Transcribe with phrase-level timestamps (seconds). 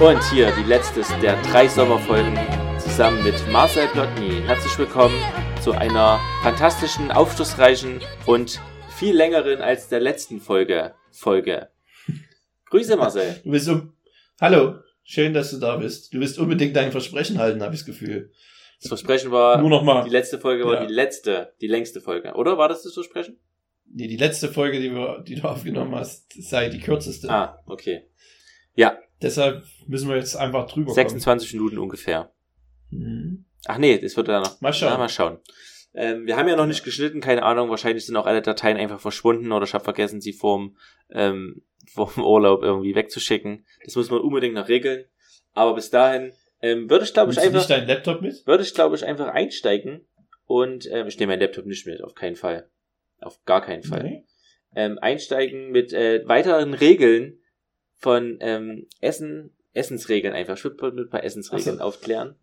[0.00, 2.38] Und hier die letzte der drei Sommerfolgen
[2.78, 4.42] zusammen mit Marcel Plotny.
[4.46, 5.14] Herzlich willkommen
[5.62, 8.60] zu einer fantastischen, aufschlussreichen und
[8.96, 10.94] viel längeren als der letzten Folge.
[11.10, 11.68] Folge.
[12.66, 13.40] Grüße Marcel.
[13.44, 13.94] Du bist um.
[14.40, 16.14] Hallo, schön, dass du da bist.
[16.14, 18.30] Du wirst unbedingt dein Versprechen halten, habe ich das Gefühl.
[18.80, 19.58] Das Versprechen war.
[19.58, 20.04] Nur noch mal.
[20.04, 20.86] Die letzte Folge war Ja.
[20.86, 22.34] die letzte, die längste Folge.
[22.34, 23.38] Oder war das das Versprechen?
[23.90, 27.28] Nee, die letzte Folge, die, wir, die du aufgenommen hast, sei die kürzeste.
[27.30, 28.04] Ah, okay.
[28.74, 32.32] Ja, Deshalb müssen wir jetzt einfach drüber 26 Minuten ungefähr.
[32.90, 33.02] kommen.
[33.02, 33.44] Mhm.
[33.66, 34.60] Ach nee, das wird dann noch.
[34.60, 34.90] Mal schauen.
[34.92, 35.38] Na, mal schauen.
[35.94, 37.70] Ähm, wir haben ja noch nicht geschnitten, keine Ahnung.
[37.70, 40.76] Wahrscheinlich sind auch alle Dateien einfach verschwunden oder ich habe vergessen, sie vorm,
[41.10, 43.66] ähm, vorm Urlaub irgendwie wegzuschicken.
[43.84, 45.04] Das muss man unbedingt noch regeln.
[45.54, 46.32] Aber bis dahin
[46.62, 48.46] ähm, würde ich, glaube ich, einfach, deinen Laptop mit?
[48.46, 50.06] würde ich, glaube ich, einfach einsteigen
[50.46, 52.68] und ähm, ich nehme meinen Laptop nicht mit, auf keinen Fall.
[53.20, 54.02] Auf gar keinen Fall.
[54.02, 54.24] Nee.
[54.74, 57.40] Ähm, einsteigen mit äh, weiteren Regeln
[57.98, 60.56] von ähm, Essen, Essensregeln einfach.
[60.56, 61.84] Ich würde mit ein paar Essensregeln so.
[61.84, 62.36] aufklären.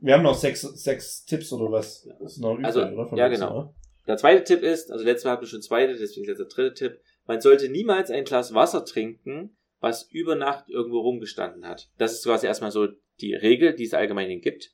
[0.00, 2.08] Wir haben noch sechs, sechs Tipps oder was?
[2.20, 3.06] Das ist noch übrig, Also, oder?
[3.06, 3.50] Von ja, genau.
[3.52, 3.74] oder?
[4.06, 6.46] Der zweite Tipp ist, also letztes Mal hatten wir schon zweite, deswegen ist jetzt der
[6.46, 7.00] dritte Tipp.
[7.26, 11.90] Man sollte niemals ein Glas Wasser trinken, was über Nacht irgendwo rumgestanden hat.
[11.96, 12.88] Das ist quasi erstmal so
[13.20, 14.72] die Regel, die es allgemein gibt.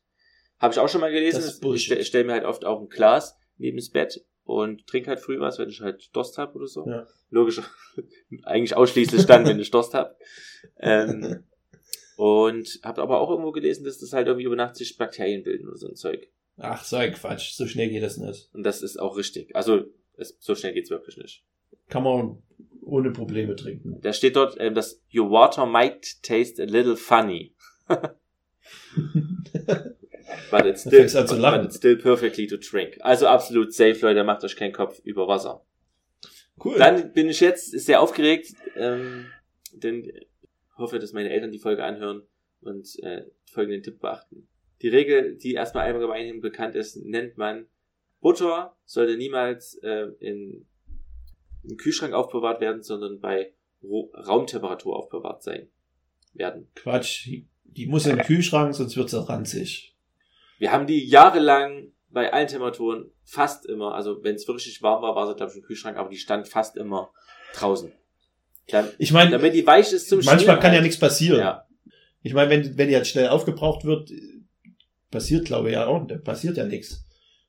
[0.58, 1.36] Habe ich auch schon mal gelesen.
[1.36, 4.86] Das ist ich stelle stell mir halt oft auch ein Glas neben das Bett und
[4.86, 6.86] trinke halt früh was, wenn ich halt Durst habe oder so.
[6.86, 7.06] Ja.
[7.30, 7.60] Logisch,
[8.44, 10.16] eigentlich ausschließlich dann, wenn ich Durst habe.
[10.78, 11.44] Ähm,
[12.16, 15.68] und habe aber auch irgendwo gelesen, dass das halt irgendwie über Nacht sich Bakterien bilden
[15.68, 16.28] oder so ein Zeug.
[16.56, 17.52] Ach, so ein Quatsch.
[17.52, 18.50] So schnell geht das nicht.
[18.52, 19.54] Und das ist auch richtig.
[19.56, 19.84] Also
[20.16, 21.44] es, so schnell geht's wirklich nicht.
[21.88, 22.42] Kann man
[22.82, 24.00] ohne Probleme trinken.
[24.02, 27.54] Da steht dort, ähm, dass your water might taste a little funny.
[30.50, 31.58] But it's still, an zu but, lachen.
[31.60, 32.96] but it's still perfectly to drink.
[33.00, 35.64] Also absolut safe, Leute, macht euch keinen Kopf über Wasser.
[36.62, 36.76] Cool.
[36.78, 39.26] Dann bin ich jetzt sehr aufgeregt, ähm,
[39.72, 40.26] denn ich
[40.76, 42.22] hoffe, dass meine Eltern die Folge anhören
[42.60, 44.46] und äh, folgenden Tipp beachten.
[44.82, 47.66] Die Regel, die erstmal allgemein bekannt ist, nennt man
[48.20, 50.66] Butter sollte niemals äh, in,
[51.62, 55.68] im Kühlschrank aufbewahrt werden, sondern bei Raumtemperatur aufbewahrt sein
[56.34, 56.68] werden.
[56.74, 57.26] Quatsch.
[57.26, 59.96] Die- Die muss den Kühlschrank, sonst wird sie ranzig.
[60.60, 65.16] Wir haben die jahrelang bei allen Temperaturen fast immer, also wenn es wirklich warm war,
[65.16, 67.10] war sie glaube ich im Kühlschrank, aber die stand fast immer
[67.54, 67.90] draußen.
[68.68, 70.82] Dann, Ich meine, damit die weich ist zum manchmal kann ja halt.
[70.82, 71.40] nichts passieren.
[71.40, 71.66] Ja,
[72.22, 74.10] Ich meine, wenn, wenn die halt schnell aufgebraucht wird,
[75.10, 77.06] passiert, glaube ich, ja auch, passiert ja nichts.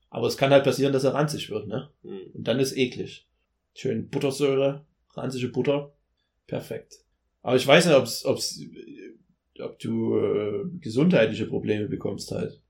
[0.10, 1.90] Aber es kann halt passieren, dass er ranzig wird, ne?
[2.04, 2.32] hm.
[2.34, 3.28] Und dann ist eklig.
[3.76, 4.86] Schön Buttersäure,
[5.16, 5.94] ranzige Butter.
[6.48, 6.96] Perfekt.
[7.42, 8.62] Aber ich weiß nicht, ob's, ob's,
[9.60, 12.62] ob du äh, gesundheitliche Probleme bekommst halt.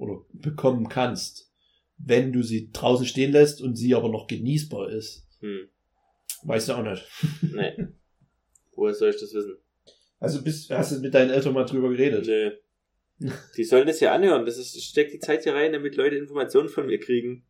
[0.00, 1.52] Oder bekommen kannst.
[1.98, 5.26] Wenn du sie draußen stehen lässt und sie aber noch genießbar ist.
[5.40, 5.68] Hm.
[6.42, 7.06] Weißt du auch nicht.
[7.42, 7.86] Nee.
[8.72, 9.58] Woher soll ich das wissen?
[10.18, 12.26] Also bist, hast du mit deinen Eltern mal drüber geredet?
[12.26, 12.52] Nö.
[13.56, 14.46] Die sollen das ja anhören.
[14.46, 17.44] Das ist, ich steck die Zeit hier rein, damit Leute Informationen von mir kriegen.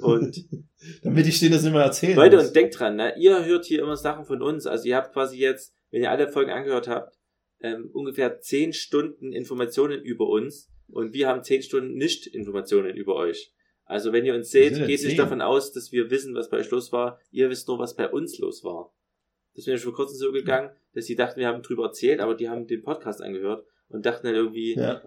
[0.00, 0.44] Und
[1.02, 2.48] Damit ich denen das nicht mehr erzählen Leute, muss.
[2.48, 3.14] und denkt dran, ne?
[3.18, 4.66] ihr hört hier immer Sachen von uns.
[4.66, 7.16] Also ihr habt quasi jetzt, wenn ihr alle Folgen angehört habt,
[7.60, 10.70] ähm, ungefähr 10 Stunden Informationen über uns.
[10.88, 13.52] Und wir haben 10 Stunden Nicht-Informationen über euch.
[13.84, 15.16] Also wenn ihr uns seht, geht nicht 10.
[15.16, 17.20] davon aus, dass wir wissen, was bei euch los war.
[17.30, 18.92] Ihr wisst nur, was bei uns los war.
[19.54, 22.20] Das ist mir schon vor kurzem so gegangen, dass die dachten, wir haben drüber erzählt,
[22.20, 25.02] aber die haben den Podcast angehört und dachten dann irgendwie, Ja,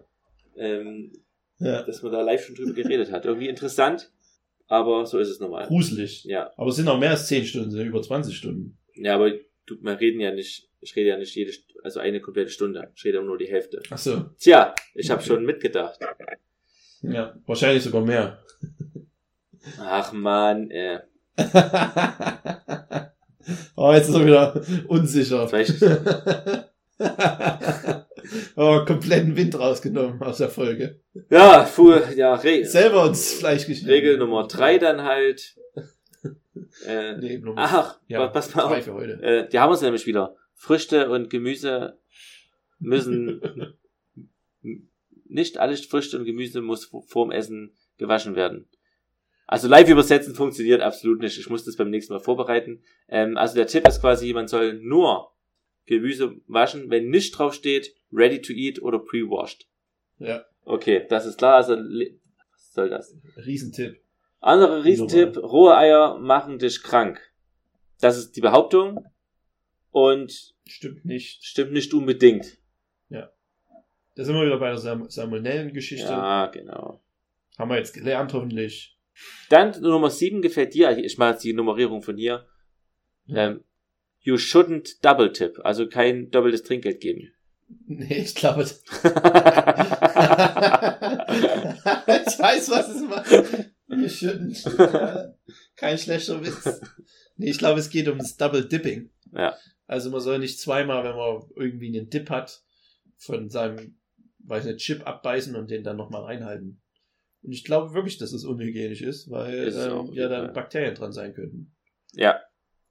[0.56, 1.12] ähm,
[1.60, 1.84] ja.
[1.84, 3.26] dass man da live schon drüber geredet hat.
[3.26, 4.12] Irgendwie interessant,
[4.68, 5.68] aber so ist es normal.
[5.68, 6.24] Gruselig.
[6.24, 6.52] Ja.
[6.56, 8.78] Aber es sind auch mehr als 10 Stunden, es sind über 20 Stunden.
[8.96, 9.32] Ja, aber
[9.66, 11.52] du, wir reden ja nicht, ich rede ja nicht jede,
[11.84, 12.92] also eine komplette Stunde.
[12.96, 13.82] Ich rede nur die Hälfte.
[13.90, 14.26] Ach so.
[14.38, 15.28] Tja, ich habe Okay.
[15.30, 16.00] schon mitgedacht.
[17.02, 18.44] Ja, wahrscheinlich sogar mehr.
[19.80, 21.00] Ach man, äh,
[23.76, 25.48] oh, jetzt ist er wieder unsicher.
[25.48, 25.66] Zwei
[28.56, 31.00] oh, kompletten Wind rausgenommen aus der Folge.
[31.30, 33.90] ja, fu, ja, Re Selber uns Fleisch geschnitten.
[33.92, 35.56] Regel Nummer drei dann halt.
[36.86, 38.84] Äh, Nee, Nummer ach, ja, pass mal auf.
[38.84, 39.14] für heute.
[39.24, 40.36] Äh, die haben wir nämlich wieder.
[40.62, 41.98] Früchte und Gemüse
[42.80, 43.42] müssen
[45.26, 48.68] nicht alles Früchte und Gemüse muss vor- vorm Essen gewaschen werden.
[49.48, 51.40] Also live übersetzen funktioniert absolut nicht.
[51.40, 52.84] Ich muss das beim nächsten Mal vorbereiten.
[53.08, 55.32] Ähm, also der Tipp ist quasi, man soll nur
[55.86, 59.68] Gemüse waschen, wenn nicht drauf steht, ready to eat oder pre-washed.
[60.20, 61.56] Ja, Okay, das ist klar.
[61.56, 63.16] Also was soll das?
[63.38, 64.00] Riesentipp.
[64.42, 67.20] Anderer Riesentipp, rohe Eier machen dich krank.
[68.02, 69.04] Das ist die Behauptung
[69.92, 71.44] und Stimmt nicht.
[71.44, 72.60] stimmt nicht unbedingt.
[74.20, 76.10] Da sind wir wieder bei der Sam Salmonellen-Geschichte.
[76.10, 77.02] Ja, genau.
[77.58, 78.98] Haben wir jetzt gelernt, hoffentlich.
[79.48, 82.46] Dann Nummer 7 gefällt dir, ich mache jetzt die Nummerierung von hier.
[83.30, 83.64] Ähm,
[84.20, 87.32] you shouldn't double tip, also kein doppeltes Trinkgeld geben.
[87.88, 88.64] Nee, ich glaube.
[88.64, 88.74] ich
[92.40, 93.32] weiß, was es macht.
[93.88, 94.54] Wir schütten.
[95.78, 96.82] Kein schlechter Witz.
[97.38, 99.12] Nee, ich glaube, es geht ums Double Dipping.
[99.32, 99.56] Ja.
[99.90, 102.62] Also man soll nicht zweimal, wenn man irgendwie einen Dip hat,
[103.18, 103.98] von seinem,
[104.46, 106.80] weiß nicht, Chip abbeißen und den dann nochmal reinhalten.
[107.42, 110.54] Und ich glaube wirklich, dass es unhygienisch ist, weil Ist es ähm, ja dann.
[110.54, 111.76] Bakterien dran sein könnten.
[112.14, 112.40] ja,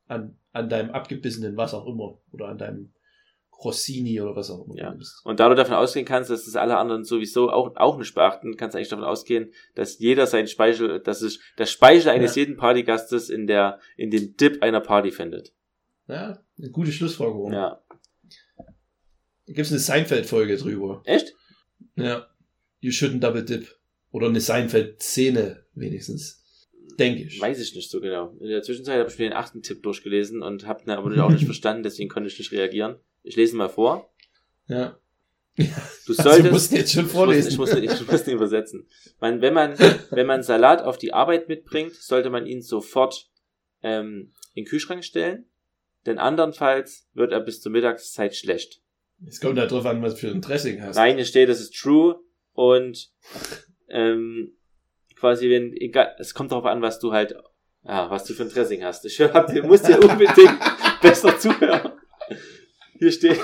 [0.06, 2.19] An, an deinem abgebissenen was auch immer.
[2.33, 2.93] Oder an deinem
[3.65, 4.77] Rossini oder was auch immer.
[4.77, 4.97] Ja.
[5.25, 8.56] Und da du davon ausgehen kannst, dass das alle anderen sowieso auch, auch nicht beachten,
[8.56, 12.41] kannst du eigentlich davon ausgehen, dass jeder seinen Speichel, dass sich der Speichel eines Ja.
[12.43, 15.53] jeden Partygastes in der, in dem Dip einer Party findet.
[16.09, 17.53] Ja, eine gute Schlussfolgerung.
[17.53, 17.83] Ja.
[19.47, 21.03] Da gibt's eine Seinfeld-Folge drüber.
[21.05, 21.35] Echt?
[21.97, 22.27] Ja.
[22.81, 23.77] You shouldn't double dip.
[24.11, 26.43] Oder eine Seinfeld-Szene wenigstens.
[26.99, 27.41] Denke ich.
[27.41, 28.35] Weiß ich nicht so genau.
[28.41, 31.31] In der Zwischenzeit habe ich mir den achten Tipp durchgelesen und habe ihn aber auch
[31.31, 32.97] nicht verstanden, deswegen konnte ich nicht reagieren.
[33.23, 34.13] Ich lese ihn mal vor.
[34.67, 34.99] Ja.
[35.57, 35.65] Du
[36.09, 36.47] Also, solltest.
[36.47, 37.57] du musst ihn jetzt schon Ich vorlesen.
[37.57, 38.87] muss, ich, muss, ich muss den übersetzen.
[39.21, 39.79] Man, wenn, man,
[40.11, 43.29] wenn man Salat auf die Arbeit mitbringt, sollte man ihn sofort
[43.83, 45.47] ähm, in den Kühlschrank stellen,
[46.09, 48.81] denn andernfalls wird er bis zur Mittagszeit schlecht.
[49.27, 50.97] Es kommt halt drauf an, was für ein Dressing hast.
[50.97, 52.19] Nein, hier steht, das ist true
[52.53, 53.11] und
[53.89, 54.57] ähm,
[55.17, 57.35] quasi, wenn, egal, es kommt darauf an, was du halt,
[57.85, 59.05] ja, was du für ein Dressing hast.
[59.05, 60.59] Ich hab, du musst dir unbedingt
[61.03, 61.93] besser zuhören.
[62.99, 63.39] Hier steht,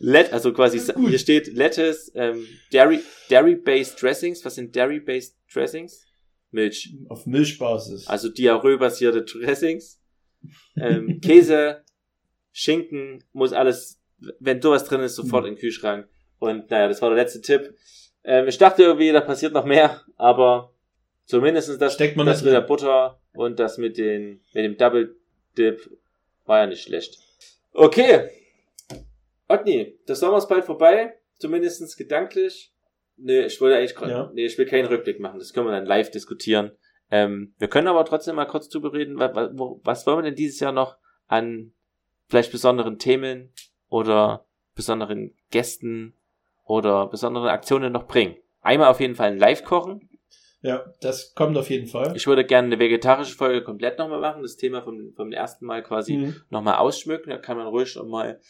[0.00, 4.44] Let, also quasi, hier steht Lettuce, ähm, Dairy, Dairy-based Dressings.
[4.44, 6.06] Was sind Dairy-based Dressings?
[6.50, 6.94] Milch.
[7.08, 8.06] Auf Milchbasis.
[8.06, 10.00] Also Diarrhoe-basierte Dressings.
[10.76, 11.84] Ähm, Käse,
[12.52, 14.00] Schinken, muss alles,
[14.40, 16.08] wenn sowas drin ist, sofort in den Kühlschrank.
[16.38, 17.74] Und naja, das war der letzte Tipp.
[18.24, 20.74] Ähm, ich dachte irgendwie, da passiert noch mehr, aber
[21.24, 22.60] zumindest das, Steckt man das mit der.
[22.60, 25.16] Butter und das mit, den, mit dem Double
[25.56, 25.90] Dip
[26.44, 27.18] war ja nicht schlecht.
[27.72, 28.28] Okay.
[29.48, 32.72] Otni, der Sommer ist bald vorbei, zumindest gedanklich.
[33.20, 34.30] Nee, ich wollte eigentlich, Ja.
[34.34, 36.72] nee, ich will keinen Rückblick machen, das können wir dann live diskutieren.
[37.10, 40.60] Ähm, wir können aber trotzdem mal kurz drüber reden, was, was wollen wir denn dieses
[40.60, 41.72] Jahr noch an
[42.28, 43.52] vielleicht besonderen Themen
[43.88, 44.44] oder
[44.74, 46.14] besonderen Gästen
[46.64, 48.36] oder besonderen Aktionen noch bringen?
[48.60, 50.08] Einmal auf jeden Fall ein Live-Kochen.
[50.60, 52.12] Ja, das kommt auf jeden Fall.
[52.16, 55.82] Ich würde gerne eine vegetarische Folge komplett nochmal machen, das Thema vom, vom ersten Mal
[55.82, 56.36] quasi Mhm.
[56.50, 57.30] nochmal ausschmücken.
[57.30, 58.40] Da kann man ruhig nochmal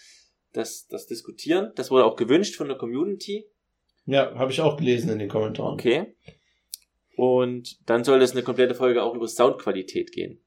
[0.55, 1.71] das, das diskutieren.
[1.77, 3.47] Das wurde auch gewünscht von der Community.
[4.09, 5.75] Ja, habe ich auch gelesen in den Kommentaren.
[5.75, 6.15] Okay.
[7.15, 10.41] Und dann soll es eine komplette Folge auch über Soundqualität gehen.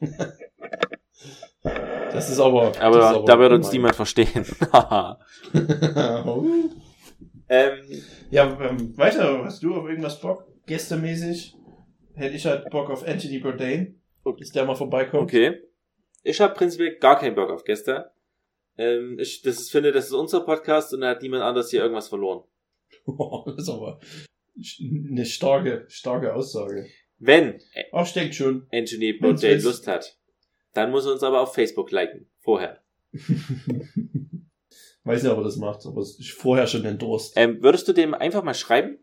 [2.12, 2.72] Das ist aber.
[2.80, 4.44] Aber, ist aber da wird uns niemand verstehen.
[7.48, 10.46] Ähm, ja, ähm, weiter, hast du auf irgendwas Bock?
[10.64, 11.54] Gästemäßig?
[12.14, 14.00] Hätte ich halt Bock auf Anthony Bourdain.
[14.24, 14.38] Okay.
[14.38, 15.24] Bis der mal vorbeikommt.
[15.24, 15.60] okay.
[16.22, 18.10] Ich habe prinzipiell gar keinen Bock auf Gäste.
[18.78, 21.82] Ähm, ich das ist, finde, das ist unser Podcast und da hat niemand anders hier
[21.82, 22.42] irgendwas verloren.
[23.46, 24.00] das ist aber
[24.80, 26.86] eine starke, starke Aussage.
[27.18, 27.60] Wenn
[27.92, 28.66] Ach, ich denke schon.
[28.68, 30.18] Bourdain wenn's- Lust hat,
[30.74, 32.26] dann muss er uns aber auf Facebook liken.
[32.40, 32.82] Vorher.
[35.04, 37.34] Weiß nicht, ob er das macht, aber ist vorher schon den Durst.
[37.36, 38.98] Ähm, würdest du dem einfach mal schreiben?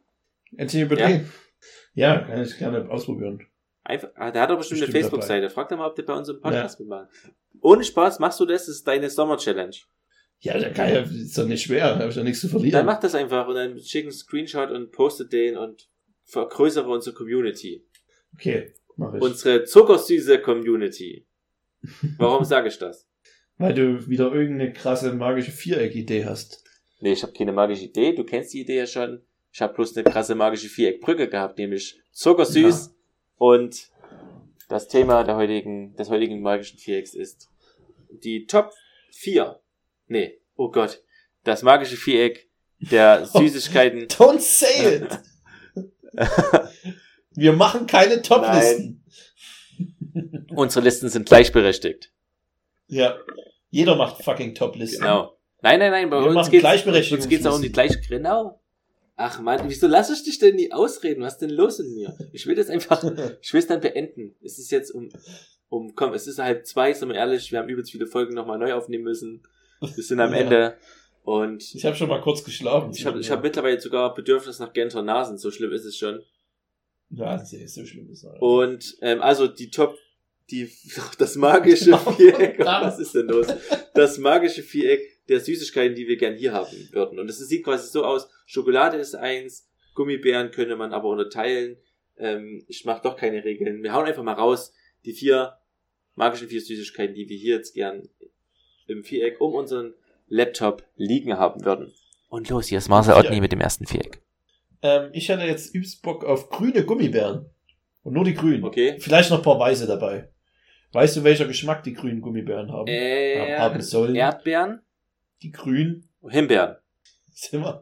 [0.58, 1.30] Anthony Bourdain?
[1.94, 2.20] Ja.
[2.20, 3.46] kann ich gerne ausprobieren.
[3.84, 5.50] Einfach, ah, der hat doch bestimmt eine Bestimmt Facebook-Seite.
[5.50, 7.10] Frag doch mal, ob der bei uns im Podcast mitmacht.
[7.62, 8.68] Ohne Spaß, machst du das?
[8.68, 9.76] Das ist deine Sommer-Challenge.
[10.42, 12.72] Ja, der kann ja, ist doch nicht schwer, da habe ich doch nichts zu verlieren.
[12.72, 15.90] Dann mach das einfach und dann schick einen Screenshot und postet den und
[16.24, 17.86] vergrößere unsere Community.
[18.34, 19.22] okay, mach ich.
[19.22, 21.26] Unsere zuckersüße Community.
[22.18, 23.08] Warum sage ich das?
[23.58, 26.64] Weil du wieder irgendeine krasse magische Viereck-Idee hast.
[27.02, 28.14] Nee, ich habe keine magische Idee.
[28.14, 29.22] Du kennst die Idee ja schon.
[29.52, 32.94] Ich habe bloß eine krasse magische Viereckbrücke gehabt, nämlich zuckersüß.
[33.36, 33.90] Und
[34.70, 37.50] das Thema der heutigen, des heutigen magischen Vierecks ist
[38.10, 38.72] die Top
[39.12, 39.60] 4.
[40.10, 41.02] Nee, oh Gott.
[41.44, 42.50] Das magische Viereck
[42.80, 44.08] der Süßigkeiten.
[44.08, 45.20] Don't say it!
[47.32, 49.06] Wir machen keine Top-Listen.
[50.50, 52.12] Unsere Listen sind gleichberechtigt.
[52.88, 53.18] Ja.
[53.70, 55.02] Jeder macht fucking Top-Listen.
[55.02, 55.38] Genau.
[55.62, 58.60] Nein, nein, nein, bei Wir uns geht's, uns geht's auch um die gleiche, genau.
[59.16, 61.22] Ach man, wieso lass ich dich denn nie ausreden?
[61.24, 62.18] Was ist denn los in mir?
[62.32, 63.04] Ich will das einfach,
[63.42, 64.36] ich will es dann beenden.
[64.42, 65.10] Es ist jetzt um,
[65.68, 68.58] um, komm, es ist halb zwei, sind wir ehrlich, wir haben übelst viele Folgen nochmal
[68.58, 69.44] neu aufnehmen müssen.
[69.82, 70.40] Wir sind am Ja.
[70.40, 70.78] Ende.
[71.24, 72.92] Und Ich habe schon mal kurz geschlafen.
[72.96, 76.24] ich habe ich hab mittlerweile sogar Bedürfnis nach Genter Nasen, so schlimm ist es schon.
[77.12, 78.10] Ja, das ist so schlimm.
[78.12, 78.34] Ist das.
[78.40, 79.98] Und ähm, also die Top,
[80.50, 80.70] die
[81.18, 83.48] das magische Oh Viereck, was ist denn los?
[83.94, 87.20] Das magische Viereck der Süßigkeiten, die wir gern hier haben würden.
[87.20, 91.78] Und es sieht quasi so aus: Schokolade ist eins, Gummibären könnte man aber unterteilen.
[92.18, 93.84] Ähm, ich mache doch keine Regeln.
[93.84, 94.74] Wir hauen einfach mal raus
[95.06, 95.58] die vier
[96.16, 98.10] magischen vier Süßigkeiten, die wir hier jetzt gern
[98.90, 99.94] im Viereck um unseren
[100.28, 101.94] Laptop liegen haben würden.
[102.30, 104.22] Und los, hier ist Marcel Ottny mit dem ersten Viereck.
[104.82, 107.46] Ähm, ich hatte jetzt übelst Bock auf grüne Gummibären.
[108.04, 108.64] Und nur die grünen.
[108.64, 108.96] Okay.
[109.00, 110.30] Vielleicht noch ein paar weiße dabei.
[110.92, 112.88] Weißt du, welcher Geschmack die grünen Gummibären haben?
[112.88, 114.16] Äh, haben sollen.
[114.16, 114.82] Erdbeeren,
[115.42, 116.08] Die grünen.
[116.28, 116.76] Himbeeren.
[117.54, 117.80] Mal,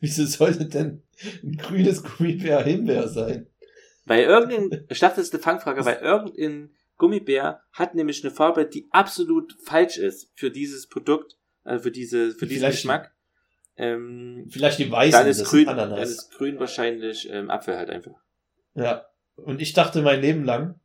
[0.00, 1.02] wieso sollte denn
[1.42, 3.48] ein grünes Gummibär Himbeer sein?
[4.06, 8.66] Weil irgendein, ich dachte, das ist eine Fangfrage, weil irgendein Gummibär hat nämlich eine Farbe,
[8.66, 13.12] die absolut falsch ist für dieses Produkt, äh, für diese, für diesen Vielleicht- Geschmack.
[13.78, 16.08] Ähm, Vielleicht die weißen, dann ist das grün, sind dann Ananas.
[16.10, 18.14] ist grün wahrscheinlich ähm, Apfel halt einfach.
[18.74, 19.04] Ja.
[19.36, 20.80] Und ich dachte mein Leben lang,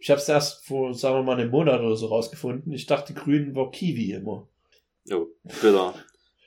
[0.00, 3.14] ich habe es erst vor, sagen wir mal, einem Monat oder so rausgefunden, ich dachte,
[3.14, 4.48] grün war Kiwi immer.
[5.12, 5.94] Oh, bitter.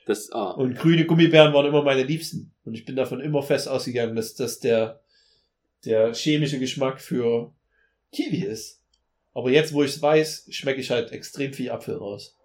[0.06, 0.50] Das, ah.
[0.50, 2.52] Und grüne Gummibären waren immer meine Liebsten.
[2.64, 5.00] Und ich bin davon immer fest ausgegangen, dass das der,
[5.86, 7.54] der chemische Geschmack für
[8.14, 8.80] Kiwi ist.
[9.34, 12.36] Aber jetzt, wo ich es weiß, schmecke ich halt extrem viel Apfel raus.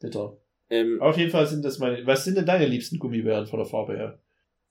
[0.00, 0.36] Bitter.
[0.70, 2.04] Ähm, Auf jeden Fall sind das meine.
[2.06, 4.18] Was sind denn deine liebsten Gummibären von der Farbe her?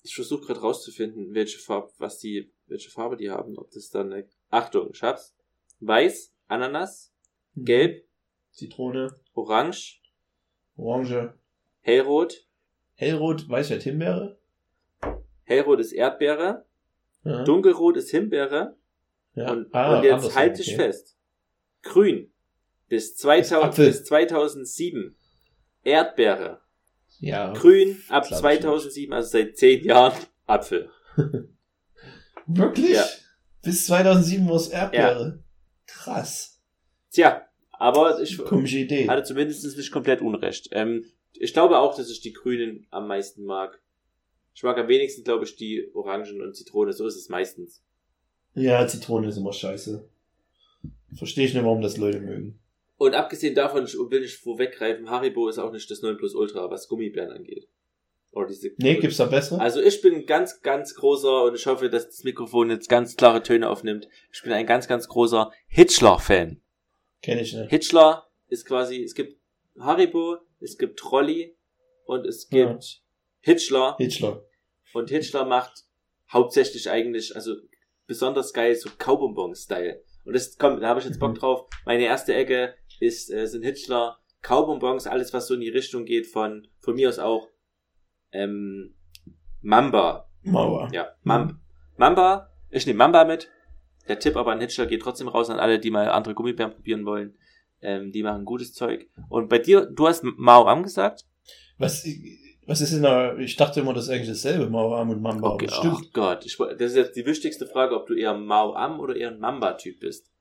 [0.03, 3.57] ich versuche gerade rauszufinden, welche Farbe, was die, welche Farbe die haben.
[3.57, 5.35] Ob das dann eine, Achtung, ich hab's.
[5.79, 7.13] Weiß, Ananas,
[7.55, 8.03] Gelb,
[8.51, 10.01] Zitrone, Orange,
[10.75, 11.33] Orange,
[11.81, 12.47] Hellrot.
[12.95, 14.39] Hellrot, Weißheit, Himbeere.
[15.43, 16.65] Hellrot ist Erdbeere,
[17.23, 17.43] Ja.
[17.43, 18.75] Dunkelrot ist Himbeere
[19.35, 19.51] ja.
[19.51, 20.77] und, Ah, und jetzt andersrum, halt dich okay.
[20.77, 21.17] fest.
[21.83, 22.31] Grün
[22.87, 23.87] bis, 2000, Apfel.
[23.87, 25.15] bis 2007.
[25.83, 26.61] Erdbeere.
[27.19, 27.53] Ja.
[27.53, 30.89] Grün ab glaub ich 2007, also seit 10 Jahren Apfel.
[32.47, 32.91] Wirklich?
[32.91, 33.05] Ja.
[33.63, 35.43] Bis 2007 war es Erdbeere.
[35.87, 36.59] Krass.
[37.11, 39.07] Tja, aber ich Komische Idee.
[39.07, 40.69] hatte zumindest nicht komplett Unrecht.
[40.71, 43.81] Ähm, ich glaube auch, dass ich die Grünen am meisten mag.
[44.53, 46.93] Ich mag am wenigsten, glaube ich, die Orangen und Zitrone.
[46.93, 47.83] So ist es meistens.
[48.53, 50.07] Ja, Zitrone ist immer scheiße.
[51.15, 52.59] Verstehe ich nicht, warum das Leute mögen.
[52.97, 56.69] Und abgesehen davon, ich will nicht vorweggreifen, Haribo ist auch nicht das 9 Plus Ultra,
[56.69, 57.67] was Gummibären angeht.
[58.31, 59.59] Oder diese Nee, gibt's da bessere?
[59.59, 63.17] Also ich bin ein ganz, ganz großer, und ich hoffe, dass das Mikrofon jetzt ganz
[63.17, 64.07] klare Töne aufnimmt.
[64.31, 66.61] Ich bin ein ganz, ganz großer Hitchler-Fan.
[67.21, 67.69] Kenn ich nicht.
[67.69, 69.37] Hitchler ist quasi, es gibt
[69.79, 71.55] Haribo, es gibt Trolli
[72.05, 72.67] und es Ja.
[72.71, 73.01] gibt
[73.41, 73.95] Hitchler.
[73.97, 74.45] Hitchler.
[74.93, 75.85] Und Hitchler macht
[76.31, 77.55] hauptsächlich eigentlich, also
[78.11, 80.03] besonders geil, so Kaubonbon-Style.
[80.25, 81.35] Und das kommt, da habe ich jetzt Bock Mhm.
[81.39, 81.65] drauf.
[81.85, 86.27] Meine erste Ecke ist, äh, sind Hitchler, Kaubonbons, alles was so in die Richtung geht
[86.27, 87.47] von, von mir aus auch,
[88.33, 88.95] ähm,
[89.61, 90.27] Mamba.
[90.43, 90.89] Mauer.
[90.91, 91.59] Ja, Mam
[91.97, 92.49] Mamba.
[92.69, 93.49] Ich nehme Mamba mit.
[94.07, 97.05] Der Tipp aber an Hitchler geht trotzdem raus an alle, die mal andere Gummibären probieren
[97.05, 97.37] wollen.
[97.81, 99.07] Ähm, die machen gutes Zeug.
[99.29, 101.25] Und bei dir, du hast Mao Am gesagt?
[101.77, 102.05] Was,
[102.67, 105.49] was ist in der, ich dachte immer, das ist eigentlich dasselbe, Mauer und Mamba.
[105.51, 105.97] Okay, stimmt.
[105.99, 106.45] oh Gott.
[106.45, 109.39] Ich, das ist jetzt die wichtigste Frage, ob du eher Mao Am oder eher ein
[109.39, 110.31] Mamba-Typ bist.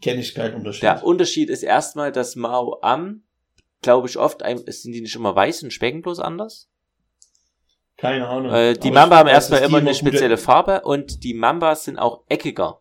[0.00, 0.84] Kenne ich keinen Unterschied.
[0.84, 3.22] Der Unterschied ist erstmal, dass Mao Am,
[3.82, 6.68] glaube ich, oft, ein, sind die nicht immer weiß und schmecken bloß anders?
[7.96, 8.52] Keine Ahnung.
[8.52, 11.98] Äh, die Aber Mamba haben erstmal immer eine gute- spezielle Farbe und die Mambas sind
[11.98, 12.80] auch eckiger.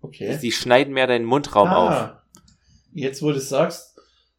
[0.00, 0.38] Okay.
[0.40, 1.90] Die schneiden mehr deinen Mundraum auf.
[1.90, 2.22] ah,
[2.92, 3.93] jetzt wo du es sagst,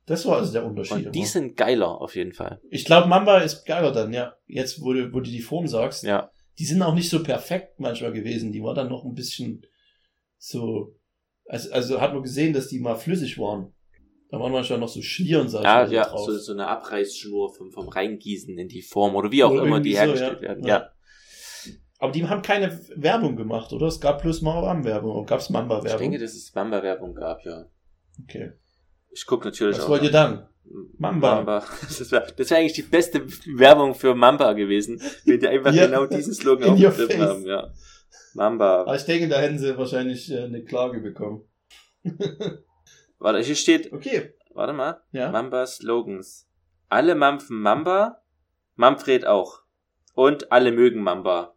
[0.05, 1.07] das war also der Unterschied.
[1.07, 1.27] Und die immer.
[1.27, 2.59] sind geiler auf jeden Fall.
[2.69, 4.35] ich glaube, Mamba ist geiler dann, ja.
[4.47, 6.29] Jetzt, wo du, wo du die Form sagst, Ja.
[6.59, 8.51] die sind auch nicht so perfekt manchmal gewesen.
[8.51, 9.65] Die war dann noch ein bisschen
[10.37, 10.95] so,
[11.47, 13.71] also, also hat man gesehen, dass die mal flüssig waren.
[14.29, 16.25] Da waren manchmal noch so Schlieren, sag ich Ja, mal, so ja, drauf.
[16.25, 19.79] so, so eine Abreißschnur vom, vom Reingießen in die Form oder wie auch Oder immer
[19.79, 20.47] die so, hergestellt ja.
[20.49, 20.65] werden.
[20.65, 20.77] Ja.
[20.79, 20.89] Ja.
[21.99, 23.87] Aber die haben keine Werbung gemacht, oder?
[23.87, 25.11] Es gab plus Mauam-Werbung.
[25.15, 25.99] Oder gab es Ich Mamba-Werbung?
[25.99, 27.65] denke, dass es Mamba-Werbung gab, ja.
[28.23, 28.51] Okay.
[29.15, 29.89] Ich gucke natürlich Was auch.
[29.89, 30.47] wollt ihr dann?
[30.97, 31.35] Mamba.
[31.35, 31.63] Mamba.
[31.81, 33.25] Das wäre das wär eigentlich die beste
[33.57, 35.85] Werbung für Mamba gewesen, wenn die einfach Ja.
[35.85, 37.71] genau diesen Slogan aufgegriffen haben, ja.
[38.33, 38.81] Mamba.
[38.81, 41.43] Aber ich denke, da hätten sie wahrscheinlich äh, eine Klage bekommen.
[43.19, 44.33] Warte, hier steht, Okay.
[44.53, 45.31] warte mal, Ja.
[45.31, 46.47] Mamba Slogans.
[46.89, 48.21] Alle mampfen Mamba,
[48.75, 49.61] Manfred auch.
[50.13, 51.55] Und alle mögen Mamba.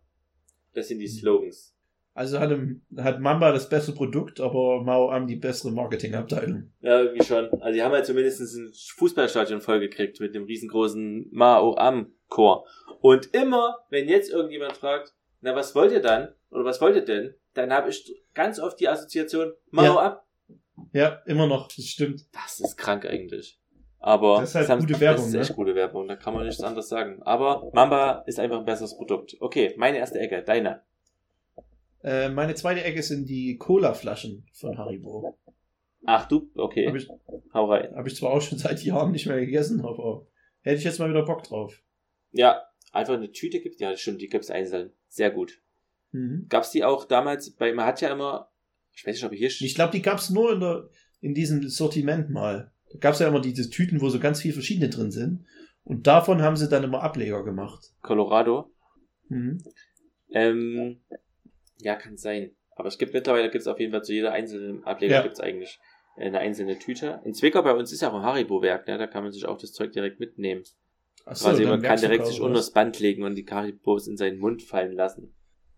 [0.74, 1.74] Das sind die Slogans.
[2.18, 2.50] Also hat,
[2.98, 6.72] hat Mamba das bessere Produkt, aber Mao Am die bessere Marketingabteilung.
[6.80, 7.48] Ja, irgendwie schon.
[7.60, 12.66] Also die haben ja zumindest ein Fußballstadion vollgekriegt mit dem riesengroßen Mao Am Chor.
[13.00, 16.34] Und immer, wenn jetzt irgendjemand fragt, na was wollt ihr dann?
[16.50, 17.34] Oder was wollt ihr denn?
[17.54, 20.06] Dann habe ich ganz oft die Assoziation Mao Ja.
[20.06, 20.86] Am.
[20.92, 22.22] Ja, immer noch, das stimmt.
[22.32, 23.60] Das ist krank eigentlich.
[24.00, 25.56] Aber Das ist halt haben- gute Werbung, Das ist echt ne?
[25.56, 27.20] gute Werbung, da kann man nichts anderes sagen.
[27.22, 29.36] Aber Mamba ist einfach ein besseres Produkt.
[29.40, 30.82] Okay, meine erste Ecke, deine.
[32.02, 35.36] Äh, meine zweite Ecke sind die Cola-Flaschen von Haribo.
[36.04, 37.08] Ach du, okay, Habe ich,
[37.52, 37.94] hau rein.
[37.94, 40.26] hab ich zwar auch schon seit Jahren nicht mehr gegessen, aber
[40.60, 41.82] hätte ich jetzt mal wieder Bock drauf.
[42.30, 42.62] Ja,
[42.92, 44.92] einfach eine Tüte gibt, ja, stimmt, die gibt's einzeln.
[45.08, 45.60] Sehr gut.
[46.12, 46.46] Mhm.
[46.48, 48.50] Gab's die auch damals bei, man hat ja immer,
[48.94, 50.88] ich weiß nicht, ob hier Ich glaube, die gab's nur in der,
[51.20, 52.72] in diesem Sortiment mal.
[52.92, 55.44] Da gab es ja immer diese Tüten, wo so ganz viele verschiedene drin sind.
[55.84, 57.92] Und davon haben sie dann immer Ableger gemacht.
[58.02, 58.70] Colorado.
[59.28, 59.62] Mhm.
[60.30, 61.16] Ähm, ja,
[61.96, 62.52] kann sein.
[62.76, 65.22] Aber es gibt mittlerweile gibt's auf jeden Fall zu jeder einzelnen Ableger Ja.
[65.22, 65.78] gibt's eigentlich
[66.16, 67.20] eine einzelne Tüte.
[67.24, 68.98] In Zwickau bei uns ist ja auch ein Haribo-Werk, ne?
[68.98, 70.64] da kann man sich auch das Zeug direkt mitnehmen.
[71.24, 74.16] Achso, Quasi, dann man kann direkt sich unter das Band legen und die Haribos in
[74.16, 75.34] seinen Mund fallen lassen.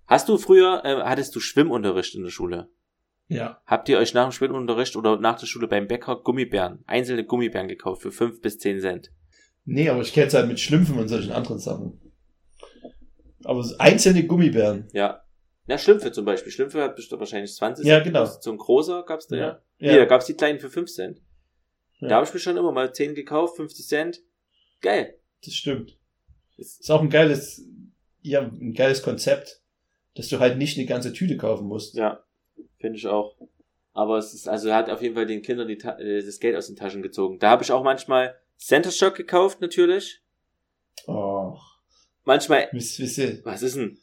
[0.07, 2.69] Hast du früher, äh, hattest du Schwimmunterricht in der Schule?
[3.29, 3.61] Ja.
[3.67, 7.69] Habt ihr euch nach dem Schwimmunterricht oder nach der Schule beim Bäcker Gummibären, einzelne Gummibären
[7.69, 9.11] gekauft für fünf bis zehn Cent?
[9.65, 12.01] Nee, aber ich kenne es halt mit Schlümpfen und solchen anderen Sachen.
[13.45, 14.89] Aber einzelne Gummibären.
[14.93, 15.23] Ja.
[15.67, 16.51] Na, Schlümpfe zum Beispiel.
[16.53, 18.07] Schlümpfe hat bestimmt wahrscheinlich 20 Ja, Cent.
[18.07, 18.25] genau.
[18.25, 19.47] So ein großer gab's da ja.
[19.47, 19.93] Ja.
[19.93, 21.21] Nee, da gab's die kleinen für 5 Cent.
[22.01, 22.09] Ja.
[22.09, 24.21] Da habe ich mir schon immer mal 10 gekauft, 50 Cent.
[24.81, 25.19] Geil.
[25.45, 25.97] Das stimmt.
[26.57, 27.65] Ist- Ist auch ein geiles,
[28.23, 29.61] ja, ein geiles Konzept,
[30.15, 31.95] dass du halt nicht eine ganze Tüte kaufen musst.
[31.95, 32.25] Ja,
[32.79, 33.37] finde ich auch.
[33.93, 36.57] Aber es ist, also er hat auf jeden Fall den Kindern die äh, das Geld
[36.57, 37.39] aus den Taschen gezogen.
[37.39, 40.23] Da habe ich auch manchmal Center Shock gekauft, natürlich.
[41.07, 41.57] Oh,
[42.25, 43.99] Manchmal, wisst, ihr, was ist denn?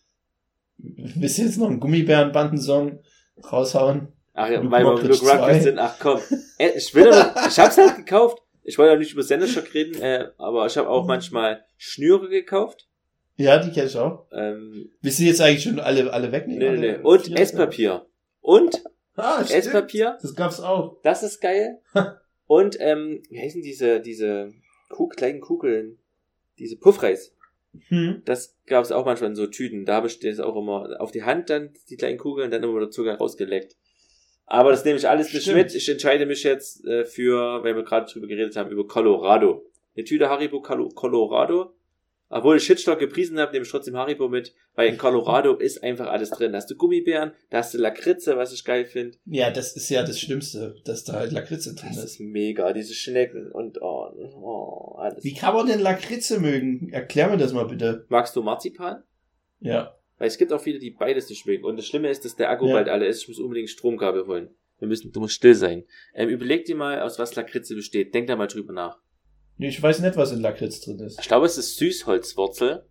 [0.77, 2.99] Wisst ihr jetzt noch einen Gummibärenbandensong
[3.51, 4.09] raushauen?
[4.33, 5.59] Ach ja, Luke weil wir Luke Rockridge 2.
[5.59, 5.79] sind.
[5.79, 6.19] Ach komm.
[6.59, 8.41] Äh, Ich will doch, ich hab's halt gekauft.
[8.63, 11.07] Ich wollte auch nicht über Center Shock reden, äh, aber ich habe auch Mhm.
[11.07, 12.87] manchmal Schnüre gekauft.
[13.37, 14.25] Ja, die kenne ich auch.
[14.31, 16.59] Ähm, Willst du jetzt eigentlich schon alle, alle wegnehmen?
[16.59, 17.03] nee, nee, nee.
[17.03, 17.37] Und?
[17.37, 18.05] Esspapier.
[18.41, 18.83] Und
[19.15, 19.41] Ah.
[19.41, 20.17] Esspapier.
[20.21, 20.97] Das gab's auch.
[21.03, 21.79] Das ist geil.
[22.45, 24.51] Und, ähm, wie heißen diese, diese
[24.89, 25.97] Kug kleinen Kugeln?
[26.59, 27.33] Diese Puffreis.
[27.89, 28.21] Hm.
[28.25, 29.85] Das gab es auch manchmal in so Tüten.
[29.85, 32.79] Da habe ich das auch immer auf die Hand, dann die kleinen Kugeln, dann immer
[32.79, 33.75] der Zucker rausgeleckt.
[34.45, 35.75] Aber das nehme ich alles nicht mit.
[35.75, 39.65] Ich entscheide mich jetzt äh, für, weil wir gerade drüber geredet haben, über Colorado.
[39.95, 41.73] Eine Tüte Haribo Colo- Colorado.
[42.29, 46.07] Obwohl ich Shitstock gepriesen habe, nehme ich trotzdem Haribo mit, weil in Colorado ist einfach
[46.07, 46.51] alles drin.
[46.51, 49.17] Da hast du Gummibären, da hast du Lakritze, was ich geil finde.
[49.25, 52.11] Ja, das ist ja das Schlimmste, dass da halt Lakritze drin Das ist.
[52.15, 54.09] ist mega, diese Schnecken und oh,
[54.41, 55.23] oh alles.
[55.23, 56.89] Wie kann man denn Lakritze mögen?
[56.91, 58.05] Erklär mir das mal bitte.
[58.09, 59.03] Magst du Marzipan?
[59.61, 59.95] Ja.
[60.17, 61.63] Weil es gibt auch viele, die beides nicht mögen.
[61.63, 62.73] Und das Schlimme ist, dass der Akku Ja.
[62.73, 63.21] bald alle ist.
[63.21, 64.49] Ich muss unbedingt Stromkabel holen.
[64.79, 65.85] Wir müssen, du musst still sein.
[66.13, 68.13] Ähm, überleg dir mal, aus was Lakritze besteht.
[68.13, 68.99] Denk da mal drüber nach.
[69.57, 71.19] Nee, ich weiß nicht, was in Lakritz drin ist.
[71.19, 72.85] Ich glaube, es ist Süßholzwurzel.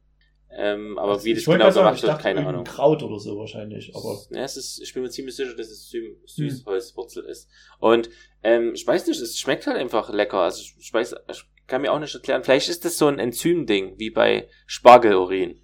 [0.59, 2.64] Ähm, aber wie das genau ich wird, dachte, keine Ahnung.
[2.64, 4.16] Kraut oder so wahrscheinlich, aber.
[4.31, 6.16] Ja, es ist, ich bin mir ziemlich sicher, dass es Sü Hm.
[6.24, 7.48] Süßholzwurzel ist.
[7.79, 8.09] Und
[8.42, 10.38] ähm, ich weiß nicht, es schmeckt halt einfach lecker.
[10.38, 12.42] Also ich, ich weiß, ich kann mir auch nicht erklären.
[12.42, 15.61] Vielleicht ist das so ein Enzymding, wie bei Spargelurin.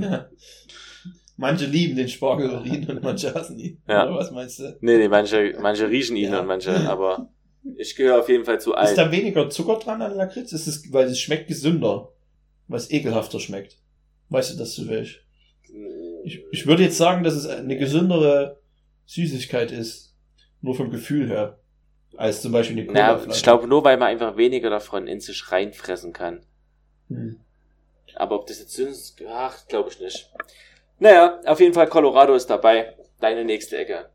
[0.00, 0.28] Ja.
[1.36, 3.82] Manche lieben den Spargelurin und manche hassen ihn.
[3.88, 4.06] Ja.
[4.06, 4.76] Oder was meinst du?
[4.80, 6.40] Nee, nee, manche, manche riechen ihn Ja.
[6.40, 7.32] und manche, aber
[7.76, 8.88] ich gehöre auf jeden Fall zu allen.
[8.88, 10.52] Ist da weniger Zucker dran an Lakritz?
[10.52, 12.12] Ist es, weil es schmeckt gesünder.
[12.66, 13.78] Weil es ekelhafter schmeckt.
[14.28, 15.24] Weißt du das zufällig?
[16.24, 18.60] Ich, ich würde jetzt sagen, dass es eine gesündere
[19.06, 20.14] Süßigkeit ist.
[20.60, 21.58] Nur vom Gefühl her.
[22.16, 23.36] Als zum Beispiel eine Na, Cola-Flasche.
[23.36, 26.44] ich glaube nur, weil man einfach weniger davon in sich reinfressen kann.
[27.08, 27.40] Hm.
[28.14, 30.30] Aber ob das jetzt ist, ach, glaube ich nicht.
[30.98, 32.96] Naja, auf jeden Fall Colorado ist dabei.
[33.20, 34.10] Deine nächste Ecke.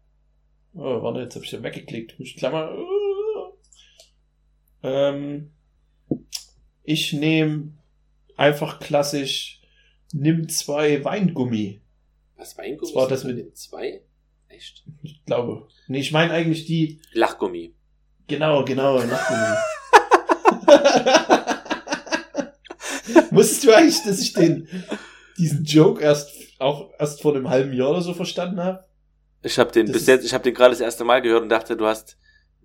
[0.75, 2.19] Oh, warte, jetzt habe ich ja weggeklickt.
[2.19, 2.75] Muss ich Klammer.
[4.84, 5.52] Ähm,
[6.84, 7.72] ich nehme
[8.36, 9.62] einfach klassisch
[10.12, 11.82] nimm zwei Weingummi.
[12.36, 12.91] Was Weingummi?
[12.91, 14.02] Das war das mit- zwei?
[14.50, 14.84] Echt?
[15.02, 15.67] Ich glaube.
[15.88, 17.02] Nee, ich meine eigentlich die.
[17.13, 17.74] Lachgummi.
[18.28, 19.58] Genau, genau, Nachgummi.
[23.32, 24.67] Wusstest du eigentlich, dass ich den
[25.38, 28.86] diesen Joke erst auch erst vor einem halben Jahr oder so verstanden habe?
[29.41, 31.50] Ich habe den Das bis jetzt, ich habe den gerade das erste Mal gehört und
[31.50, 32.17] dachte, du hast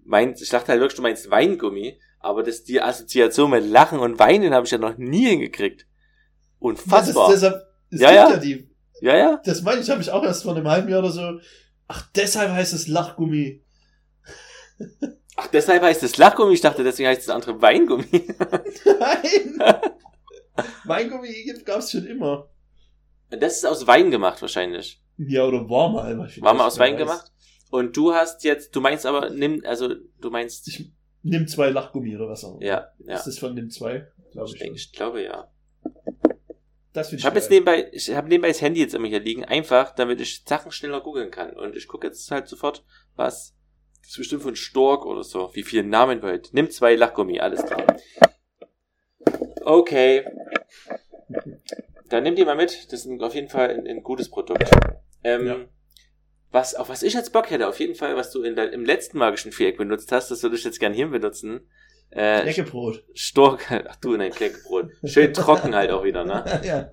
[0.08, 4.18] meint, ich dachte halt wirklich, du meinst Weingummi, aber das die Assoziation mit Lachen und
[4.18, 5.86] Weinen habe ich ja noch nie hingekriegt.
[6.58, 7.26] Unfassbar.
[7.28, 8.30] Das ist deshalb, es Ja, ja.
[8.30, 9.40] ja die, ja, ja.
[9.44, 11.40] das meine ich, habe ich auch erst vor einem halben Jahr oder so.
[11.86, 13.62] Ach, deshalb heißt es Lachgummi.
[15.36, 16.54] Ach, deshalb heißt es Lachgummi.
[16.54, 18.04] Ich dachte, deswegen heißt das andere Weingummi.
[18.84, 19.62] Nein!
[20.84, 22.50] Weingummi gab's schon immer.
[23.30, 25.00] Das ist aus Wein gemacht wahrscheinlich.
[25.18, 26.18] Ja, oder war mal.
[26.40, 27.00] War mal aus Wein weiß.
[27.00, 27.32] gemacht.
[27.70, 30.90] Und du hast jetzt, du meinst aber, nimm, also du meinst, Ich
[31.22, 32.64] nimm zwei Lachgummi oder was auch immer.
[32.64, 33.16] ja, ja.
[33.16, 34.07] Ist das von den zwei?
[34.33, 34.61] Glaube Ich, ich.
[34.61, 35.50] denke, ich glaube ja.
[36.94, 39.44] Das finde Ich habe jetzt nebenbei, ich habe nebenbei das Handy jetzt immer hier liegen,
[39.44, 41.52] einfach, damit ich Sachen schneller googeln kann.
[41.54, 42.85] Und ich gucke jetzt halt sofort,
[43.16, 43.54] was.
[44.00, 45.50] Das ist bestimmt von Stork oder so.
[45.54, 46.48] Wie viele Namen heute.
[46.52, 47.85] Nimm zwei Lachgummi, alles klar.
[49.64, 50.24] Okay.
[52.09, 52.90] Dann nimm die mal mit.
[52.90, 54.64] Das ist auf jeden Fall ein, ein gutes Produkt.
[55.22, 55.57] Ähm, Ja.
[56.50, 58.84] Was, auf was ich jetzt Bock hätte, auf jeden Fall, was du in dein, im
[58.84, 61.68] letzten magischen Viereck benutzt hast, das würde ich jetzt gern hier benutzen.
[62.11, 63.04] Äh, Knäckebrot.
[63.14, 64.90] Stork, ach du, nein, Knäckebrot.
[65.04, 66.61] Schön trocken halt auch wieder, ne?
[66.64, 66.90] ja.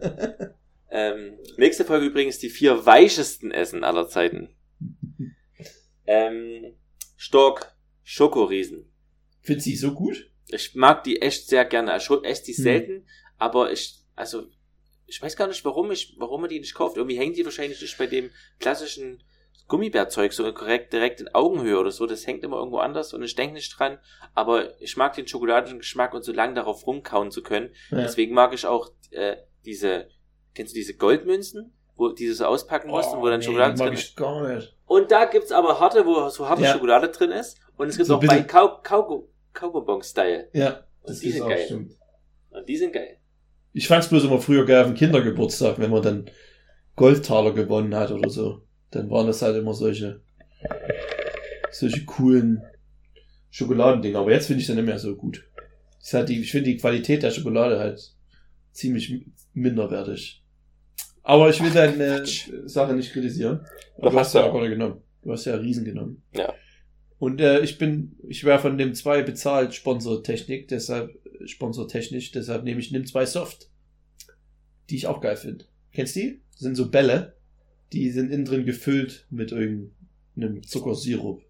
[0.89, 4.56] Ähm, nächste Folge übrigens die vier weichesten Essen aller Zeiten.
[6.06, 6.76] Ähm,
[7.15, 8.91] Stork, Schokoriesen.
[9.41, 10.32] Findest du die so gut?
[10.48, 11.96] Ich mag die echt sehr gerne.
[11.98, 12.63] Ich esse die Hm.
[12.63, 14.48] selten, aber ich, also,
[15.08, 16.98] ich weiß gar nicht, warum ich, warum man die nicht kauft.
[16.98, 19.24] Irgendwie hängen die wahrscheinlich nicht bei dem klassischen
[19.68, 22.06] Gummibärzeug so korrekt direkt in Augenhöhe oder so.
[22.06, 23.98] Das hängt immer irgendwo anders und ich denke nicht dran.
[24.36, 27.72] Aber ich mag den schokoladischen Geschmack und so lange darauf rumkauen zu können.
[27.89, 27.98] Ja.
[28.02, 30.08] Deswegen mag ich auch äh, diese,
[30.54, 33.80] kennst du diese Goldmünzen, wo diese so auspacken musst und wo dann nee, Schokolade die
[33.80, 34.10] mag drin ist?
[34.10, 34.76] ich gar nicht.
[34.86, 36.74] Und da gibt's aber harte, wo so harte Ja.
[36.74, 37.60] Schokolade drin ist.
[37.78, 40.50] Und es gibt So auch bei Kau Kau Kaugummbon-Style.
[40.54, 41.65] Ja, das die ist auch geil.
[41.65, 41.94] stimmt.
[42.52, 43.18] Und die sind geil.
[43.74, 46.30] Ich fand's bloß immer früher geil auf dem Kindergeburtstag, wenn man dann
[46.96, 48.62] Goldtaler gewonnen hat oder so.
[48.91, 50.21] Dann waren das halt immer solche,
[51.71, 52.62] solche coolen
[53.50, 54.19] Schokoladendinger.
[54.19, 55.43] Aber jetzt finde ich dann nicht mehr so gut.
[56.02, 58.13] Ist halt die, ich finde die Qualität der Schokolade halt
[58.71, 60.43] ziemlich minderwertig.
[61.24, 62.52] Aber ich will deine Quatsch.
[62.65, 63.65] Sache nicht kritisieren.
[64.00, 64.54] Du hast ja auch.
[64.54, 65.02] auch genommen.
[65.24, 66.21] Du hast ja Riesen genommen.
[66.36, 66.54] Ja.
[67.17, 71.12] Und äh, ich bin, ich wäre von dem 2 bezahlt Sponsortechnik, deshalb
[71.45, 73.69] sponsortechnisch, deshalb nehme ich Nimm 2 Soft.
[74.89, 75.65] Die ich auch geil finde.
[75.93, 76.41] Kennst du die?
[76.52, 77.38] Das sind so Bälle,
[77.93, 81.41] die sind innen drin gefüllt mit irgendeinem Zuckersirup.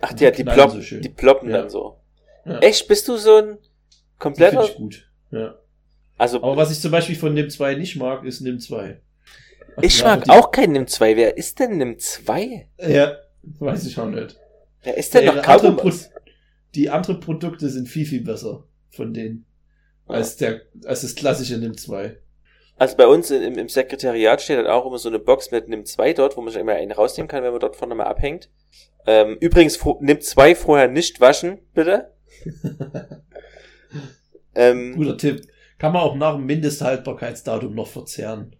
[0.00, 1.58] Ach, die, die, knallen plopp, so die ploppen Ja.
[1.62, 1.96] dann so.
[2.44, 2.58] Ja.
[2.58, 2.88] Echt?
[2.88, 3.60] Bist du so ein Die finde
[4.18, 4.64] kompletter?
[4.64, 5.08] ich gut.
[5.30, 5.58] Ja.
[6.18, 9.00] Also, Aber was ich zum Beispiel von Nimm 2 nicht mag, ist Nimm 2.
[9.82, 11.16] ich Ja, mag die- auch keinen NIM 2.
[11.16, 12.68] Wer ist denn NIM 2?
[12.86, 14.38] Ja, weiß ich auch nicht.
[14.82, 15.92] Wer ist denn Ja, noch ihre andere
[16.74, 19.46] Die anderen Produkte sind viel, viel besser von denen.
[20.06, 22.18] Als der, als das klassische Nimm 2.
[22.76, 25.84] Also bei uns im, im Sekretariat steht halt auch immer so eine Box mit NIM
[25.84, 28.50] 2 dort, wo man sich immer einen rausnehmen kann, wenn man dort vorne mal abhängt.
[29.06, 32.12] Ähm, übrigens, fro- NIM 2 vorher nicht waschen, bitte.
[34.54, 35.46] ähm, Guter Tipp.
[35.78, 38.56] Kann man auch nach dem Mindesthaltbarkeitsdatum noch verzehren.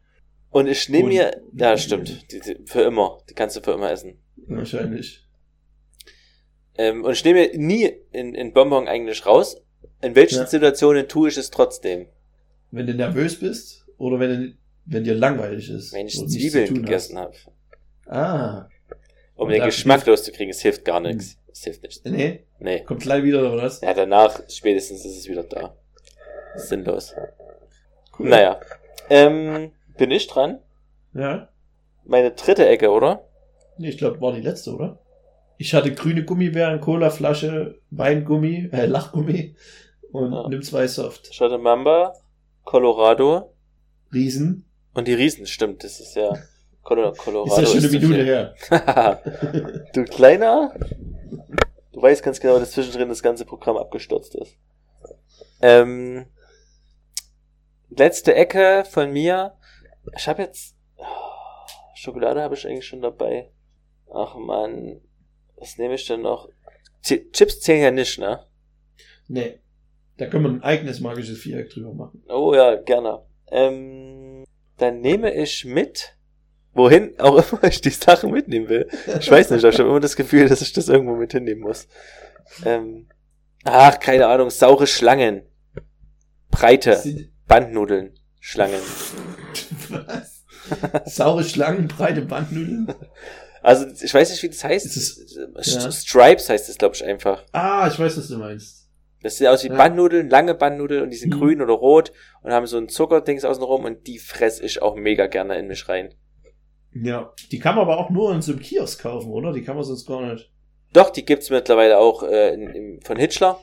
[0.50, 3.90] und ich nehme mir, ja stimmt, die, die, für immer, die kannst du für immer
[3.90, 4.18] essen.
[4.46, 5.26] Wahrscheinlich.
[6.76, 9.56] Ähm, und ich nehme nie in, in Bonbon eigentlich raus.
[10.02, 10.46] In welchen Ja.
[10.46, 12.06] Situationen tue ich es trotzdem?
[12.70, 15.92] Wenn du nervös bist oder wenn, wenn dir langweilig ist.
[15.92, 17.34] Wenn ich Zwiebeln gegessen habe.
[18.06, 18.68] Ah.
[19.36, 21.38] Um den Geschmack loszukriegen, es hilft gar nichts.
[21.50, 22.04] Es hilft nicht.
[22.04, 22.80] Nee, Nee.
[22.84, 23.80] kommt gleich wieder oder was?
[23.80, 25.76] Ja, danach, spätestens ist es wieder da.
[26.56, 27.14] Sinnlos.
[28.18, 28.28] Cool.
[28.28, 28.60] Naja.
[29.10, 30.60] Ähm, bin ich dran?
[31.14, 31.48] Ja.
[32.04, 33.26] Meine dritte Ecke, oder?
[33.78, 34.98] Nee, ich glaube, war die letzte, oder?
[35.56, 39.56] Ich hatte grüne Gummibären, Colaflasche, Weingummi, äh, Lachgummi
[40.12, 40.48] und Ja.
[40.48, 41.28] nimm zwei Soft.
[41.30, 42.14] Ich hatte Mamba,
[42.64, 43.53] Colorado
[44.14, 44.64] Riesen.
[44.94, 45.84] und die Riesen, stimmt.
[45.84, 46.32] Das ist ja
[46.82, 47.62] Colo Colorado.
[47.62, 48.54] Ist ja schon eine Minute her.
[49.94, 50.74] du kleiner.
[51.92, 54.56] Du weißt ganz genau, dass zwischendrin das ganze Programm abgestürzt ist.
[55.60, 56.26] Ähm,
[57.90, 59.56] letzte Ecke von mir.
[60.16, 61.04] Ich habe jetzt oh,
[61.94, 63.50] Schokolade habe ich eigentlich schon dabei.
[64.12, 65.00] Ach man,
[65.56, 66.48] was nehme ich denn noch?
[67.02, 68.46] Z Chips zählen ja nicht, ne?
[69.28, 69.60] Nee.
[70.16, 72.22] Da können wir ein eigenes magisches Viereck drüber machen.
[72.28, 73.24] Oh ja, gerne.
[73.50, 74.44] Ähm,
[74.78, 76.16] dann nehme ich mit,
[76.72, 78.88] wohin auch immer ich die Sachen mitnehmen will.
[79.20, 81.60] Ich weiß nicht, aber ich habe immer das Gefühl, dass ich das irgendwo mit hinnehmen
[81.62, 81.86] muss.
[82.64, 83.08] Ähm,
[83.64, 85.42] ach, keine Ahnung, saure Schlangen.
[86.50, 88.18] Breite Sie- Bandnudeln.
[88.40, 88.80] Schlangen.
[89.88, 90.44] Was?
[91.06, 92.92] Saure Schlangen, breite Bandnudeln?
[93.62, 95.34] Also, ich weiß nicht, wie das heißt.
[95.62, 95.90] Ja.
[95.90, 97.44] Stripes heißt es, glaube ich, einfach.
[97.52, 98.83] Ah, ich weiß, was du meinst.
[99.24, 99.74] Das sieht aus wie Ja.
[99.76, 101.38] Bandnudeln, lange Bandnudeln und die sind Mhm.
[101.40, 105.26] grün oder rot und haben so ein Zuckerdings außenrum und die fress ich auch mega
[105.26, 106.14] gerne in mich rein.
[106.94, 107.32] Ja.
[107.50, 109.52] Die kann man aber auch nur in so einem Kiosk kaufen, oder?
[109.52, 110.50] Die kann man sonst gar nicht.
[110.92, 113.58] Doch, die gibt's mittlerweile auch äh, in, in, von Hitchler.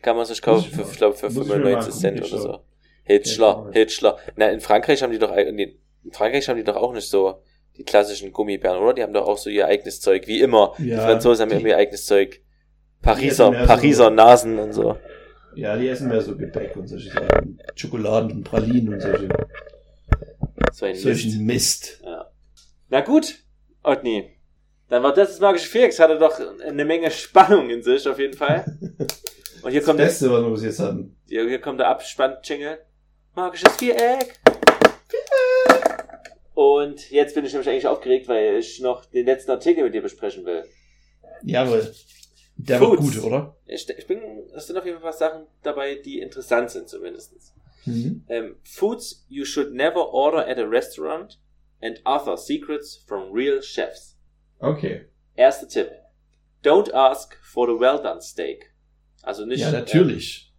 [0.00, 1.94] Kann man sich kaufen ich für, mal- ich glaube, für muss ich mir mal 95
[1.94, 2.58] Cent oder so.
[3.04, 4.16] Hitchler, Hitchler.
[4.36, 5.76] Na, in Frankreich haben die doch, in
[6.12, 7.42] Frankreich haben die doch auch nicht so
[7.76, 8.94] die klassischen Gummibären, oder?
[8.94, 10.74] Die haben doch auch so ihr eigenes Zeug, wie immer.
[10.78, 12.40] die Ja, Franzosen haben die- immer ihr eigenes Zeug.
[13.02, 14.96] Pariser, so- Pariser Nasen und so.
[15.54, 17.60] Ja, die essen mehr so Gebäck und solche Sachen.
[17.74, 19.28] Schokoladen und Pralinen und solche,
[20.72, 21.02] So ein Mist.
[21.02, 22.02] solchen Mist.
[22.88, 23.34] Na gut,
[23.82, 24.30] Otni.
[24.88, 25.90] Dann war das das magische Viereck.
[25.90, 28.64] Es hatte doch eine Menge Spannung in sich, auf jeden Fall.
[29.62, 31.16] Und hier Das kommt, der, Beste, was wir bis jetzt hatten.
[31.28, 32.78] hier, hier kommt der Abspann-Jingle.
[33.34, 34.38] Magisches Viereck.
[36.54, 40.02] Und jetzt bin ich nämlich eigentlich aufgeregt, weil ich noch den letzten Artikel mit dir
[40.02, 40.64] besprechen will.
[41.42, 41.90] Jawohl.
[42.56, 42.90] Der Foods.
[42.90, 43.56] war gut, oder?
[43.66, 44.20] Ich, ich bin,
[44.54, 47.32] es sind auf jeden Fall Sachen dabei, die interessant sind zumindest.
[47.86, 48.24] Mhm.
[48.28, 51.40] Ähm, foods you should never order at a restaurant
[51.80, 54.16] and other secrets from real chefs.
[54.60, 55.06] Okay.
[55.34, 55.90] Erster Tipp.
[56.62, 58.72] Don't ask for the well done steak.
[59.22, 59.60] Also nicht.
[59.60, 60.52] Ja, natürlich.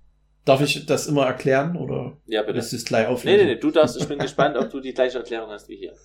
[0.43, 2.55] Darf ich das immer erklären oder ja, bitte.
[2.55, 3.37] willst du es gleich Nee, auflösen?
[3.47, 5.93] nee, nee, du darfst, ich bin gespannt, ob du die gleiche Erklärung hast wie hier.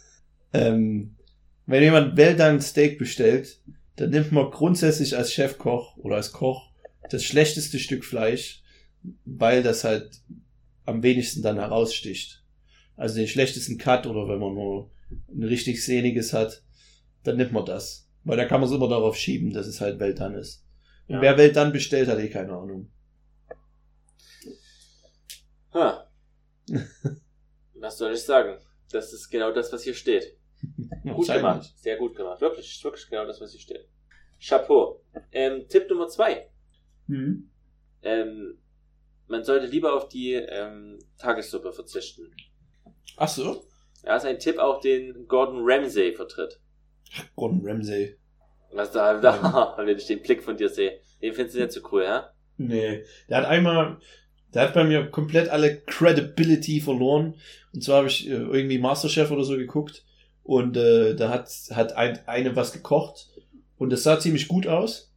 [0.54, 1.14] Ähm,
[1.66, 3.60] wenn jemand Well Done Steak bestellt,
[4.00, 6.70] dann nimmt man grundsätzlich als Chefkoch oder als Koch
[7.10, 8.62] das schlechteste Stück Fleisch,
[9.24, 10.20] weil das halt
[10.84, 12.44] am wenigsten dann heraussticht.
[12.96, 14.90] Also den schlechtesten Cut oder wenn man nur
[15.28, 16.62] ein richtig sehniges hat,
[17.24, 18.08] dann nimmt man das.
[18.24, 20.64] Weil da kann man es immer darauf schieben, dass es halt Weltdan ist.
[21.08, 21.22] Und Ja.
[21.22, 22.90] wer Weltdan bestellt, hat eh keine Ahnung.
[25.74, 26.10] Ha.
[27.74, 28.58] Was soll ich sagen?
[28.90, 30.37] Das ist genau das, was hier steht.
[31.14, 31.72] Gut gemacht.
[31.76, 32.40] Sehr gut gemacht.
[32.40, 33.88] Wirklich, wirklich genau das, was hier steht.
[34.40, 35.02] Chapeau.
[35.32, 36.50] Ähm, Tipp Nummer zwei.
[37.06, 37.50] Mhm.
[38.02, 38.58] Ähm,
[39.26, 42.30] man sollte lieber auf die ähm, Tagessuppe verzichten.
[43.16, 43.64] Ach so.
[44.04, 46.60] Ja, ist ein Tipp auch, den Gordon Ramsay vertritt.
[47.36, 48.16] Gordon Ramsay.
[48.72, 51.00] Was da, da wenn ich den Blick von dir sehe.
[51.20, 52.32] Den findest du nicht so cool, ja?
[52.56, 53.04] Nee.
[53.28, 53.98] Der hat einmal,
[54.54, 57.34] der hat bei mir komplett alle Credibility verloren.
[57.72, 60.04] Und zwar habe ich äh, irgendwie Masterchef oder so geguckt.
[60.48, 63.28] Und äh, da hat, hat ein, eine was gekocht.
[63.76, 65.12] Und das sah ziemlich gut aus.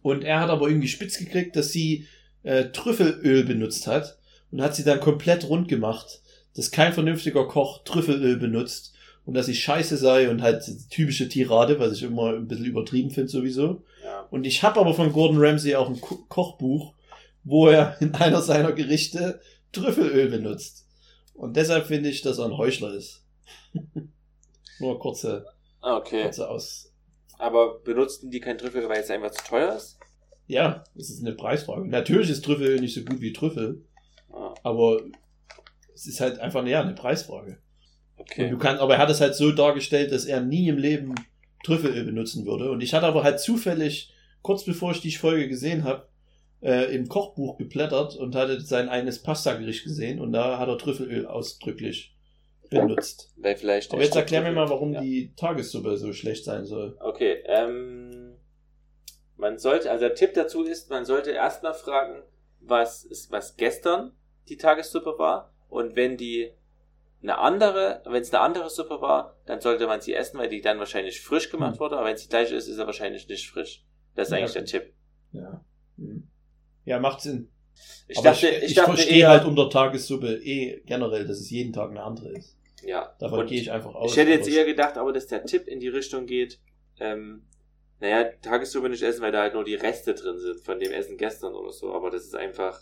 [0.00, 2.06] Und er hat aber irgendwie spitz gekriegt, dass sie
[2.44, 4.16] äh, Trüffelöl benutzt hat.
[4.52, 6.22] Und hat sie dann komplett rund gemacht,
[6.54, 8.94] dass kein vernünftiger Koch Trüffelöl benutzt.
[9.24, 13.10] Und dass sie scheiße sei und halt typische Tirade, was ich immer ein bisschen übertrieben
[13.10, 13.82] finde sowieso.
[14.04, 14.28] Ja.
[14.30, 16.94] Und ich habe aber von Gordon Ramsay auch ein Ko Kochbuch,
[17.42, 19.40] wo er in einer seiner Gerichte
[19.72, 20.86] Trüffelöl benutzt.
[21.34, 23.24] Und deshalb finde ich, dass er ein Heuchler ist.
[24.80, 25.46] Nur kurze,
[25.80, 26.22] Ah, Okay.
[26.22, 26.92] kurze aus.
[27.38, 29.98] Aber benutzten die kein Trüffel, weil es einfach zu teuer ist?
[30.46, 31.86] Ja, es ist eine Preisfrage.
[31.88, 33.84] Natürlich ist Trüffelöl nicht so gut wie Trüffel,
[34.32, 35.00] Ah, aber
[35.94, 37.58] es ist halt einfach ja, eine Preisfrage.
[38.16, 38.48] Und okay.
[38.50, 41.14] du kannst, aber er hat es halt so dargestellt, dass er nie im Leben
[41.64, 42.70] Trüffelöl benutzen würde.
[42.70, 46.08] Und ich hatte aber halt zufällig, kurz bevor ich die Folge gesehen habe,
[46.62, 51.26] äh, im Kochbuch geblättert und hatte sein eigenes Pasta-Gericht gesehen und da hat er Trüffelöl
[51.26, 52.13] ausdrücklich
[52.80, 53.32] benutzt.
[53.36, 55.00] Weil vielleicht Aber jetzt erklär mir mal, warum ja.
[55.00, 56.96] die Tagessuppe so schlecht sein soll.
[57.00, 58.36] Okay, ähm,
[59.36, 62.22] man sollte, also der Tipp dazu ist, man sollte erstmal fragen,
[62.60, 64.12] was ist, was gestern
[64.48, 66.52] die Tagessuppe war und wenn die
[67.22, 70.60] eine andere, wenn es eine andere Suppe war, dann sollte man sie essen, weil die
[70.60, 71.80] dann wahrscheinlich frisch gemacht Hm.
[71.80, 73.82] wurde, aber wenn es die gleiche ist, ist er wahrscheinlich nicht frisch.
[74.14, 74.64] Das ist Ja, eigentlich der.
[74.66, 74.92] Tipp.
[75.32, 75.64] Ja.
[75.96, 76.28] Hm.
[76.84, 77.50] Ja, macht Sinn.
[78.08, 81.38] Ich aber dachte, ich, ich, ich, dachte verstehe eher, halt unter Tagessuppe eh generell, dass
[81.40, 82.56] es jeden Tag eine andere ist.
[82.86, 83.14] Ja.
[83.18, 84.10] Davon Und gehe ich einfach aus.
[84.10, 86.60] Ich hätte jetzt eher gedacht, aber dass der Tipp in die Richtung geht,
[86.98, 87.46] ähm,
[88.00, 91.16] naja, Tagessuppe nicht essen, weil da halt nur die Reste drin sind von dem Essen
[91.16, 91.92] gestern oder so.
[91.92, 92.80] Aber das ist einfach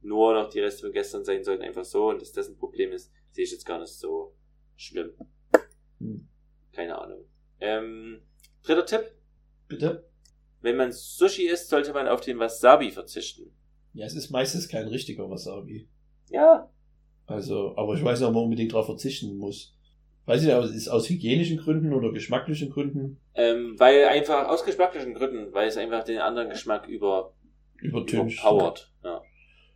[0.00, 2.08] nur noch die Reste von gestern sein sollten, einfach so.
[2.08, 4.34] Und dass das ein Problem ist, sehe ich jetzt gar nicht so
[4.76, 5.12] schlimm.
[5.98, 6.28] Hm.
[6.72, 7.24] Keine Ahnung.
[7.60, 8.22] Ähm,
[8.62, 9.12] dritter Tipp.
[9.66, 10.08] Bitte?
[10.60, 13.54] Wenn man Sushi isst, sollte man auf den Wasabi verzichten.
[13.92, 15.88] Ja, es ist meistens kein richtiger Wasabi.
[16.30, 16.70] Ja.
[17.28, 19.74] Also, aber ich weiß nicht, ob man unbedingt darauf verzichten muss.
[20.26, 24.48] Weiß ich nicht, aber es ist aus hygienischen Gründen oder geschmacklichen Gründen Ähm, weil einfach,
[24.48, 27.32] aus geschmacklichen Gründen, weil es einfach den anderen Geschmack über,
[27.80, 28.40] übertüncht.
[28.40, 28.90] überpowert.
[29.04, 29.22] Ja.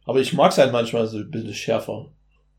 [0.04, 2.10] Aber ich mag es halt manchmal so ein bisschen schärfer.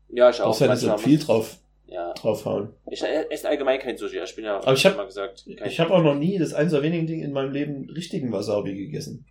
[0.08, 0.58] Ja, ich auch.
[0.60, 2.12] Wenn nicht so viel drauf, Ja.
[2.14, 2.70] draufhauen.
[2.90, 4.18] Ich esse allgemein kein Sushi.
[4.24, 6.72] Ich bin ja, Aber ich hab- mal gesagt, Ich habe auch noch nie, das eines
[6.72, 9.26] der wenigen Dinge in meinem Leben, richtigen Wasabi gegessen.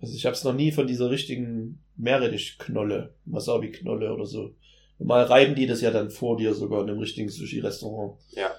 [0.00, 4.50] Also ich habe es noch nie von dieser richtigen Meerrettichknolle, Wasabi-Knolle oder so.
[5.02, 8.18] Normal reiben die das ja dann vor dir sogar in einem richtigen Sushi-Restaurant.
[8.30, 8.50] Ja.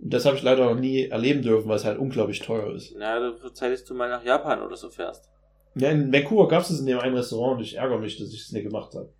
[0.00, 2.94] Und das habe ich leider noch nie erleben dürfen, weil es halt unglaublich teuer ist.
[2.98, 5.28] Na, du Zeit, du mal nach Japan oder so fährst.
[5.76, 8.32] Ja, in Vancouver gab es es in dem einen Restaurant und ich ärgere mich, dass
[8.32, 9.12] ich es nicht gemacht habe.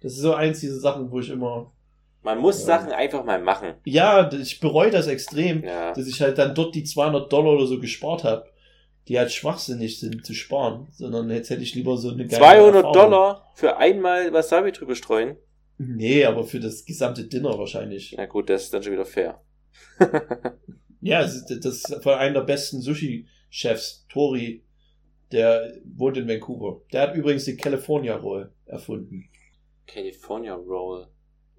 [0.00, 1.72] Das ist so eins dieser Sachen, wo ich immer,
[2.22, 2.66] Man muss Ja.
[2.78, 3.74] Sachen einfach mal machen.
[3.84, 5.92] ja, ich bereue das extrem, Ja.
[5.92, 8.44] dass ich halt dann dort die 200 Dollar oder so gespart habe,
[9.08, 12.74] die halt schwachsinnig sind zu sparen, sondern jetzt hätte ich lieber so eine geile 200
[12.84, 12.92] Erfahrung.
[12.94, 15.36] Dollar für einmal Wasabi drüber streuen?
[15.78, 18.14] Nee, aber für das gesamte Dinner wahrscheinlich.
[18.16, 19.42] Na gut, das ist dann schon wieder fair.
[21.02, 24.64] Ja, es ist- das ist von einem der besten Sushi-Chefs, Tori,
[25.30, 26.82] der wohnt in Vancouver.
[26.92, 29.28] Der hat übrigens die California Roll erfunden.
[29.86, 31.06] California Roll.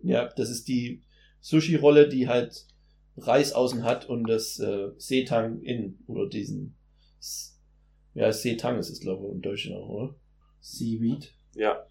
[0.02, 1.02] Ja, das ist die
[1.40, 2.68] Sushi-Rolle, die halt
[3.16, 6.04] Reis außen hat und das äh, Seetang innen.
[6.08, 6.76] Oder diesen.
[8.16, 10.16] Ja, Seetang ist es, glaube ich, im Deutschen auch, oder?
[10.60, 11.34] Seaweed.
[11.56, 11.88] Ja.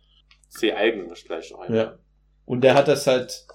[0.48, 1.74] Seealgen vielleicht noch ein.
[1.74, 1.98] Ja.
[2.46, 3.46] Und der hat das halt,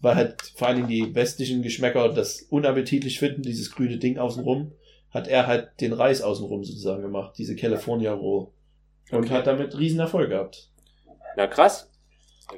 [0.00, 4.72] weil halt vor allen Dingen die westlichen Geschmäcker das unappetitlich finden, dieses grüne Ding außenrum,
[5.10, 8.48] hat er halt den Reis außenrum sozusagen gemacht, diese California Roll.
[9.10, 9.30] Und Okay.
[9.34, 10.68] hat damit riesen Erfolg gehabt.
[11.36, 11.90] Na krass.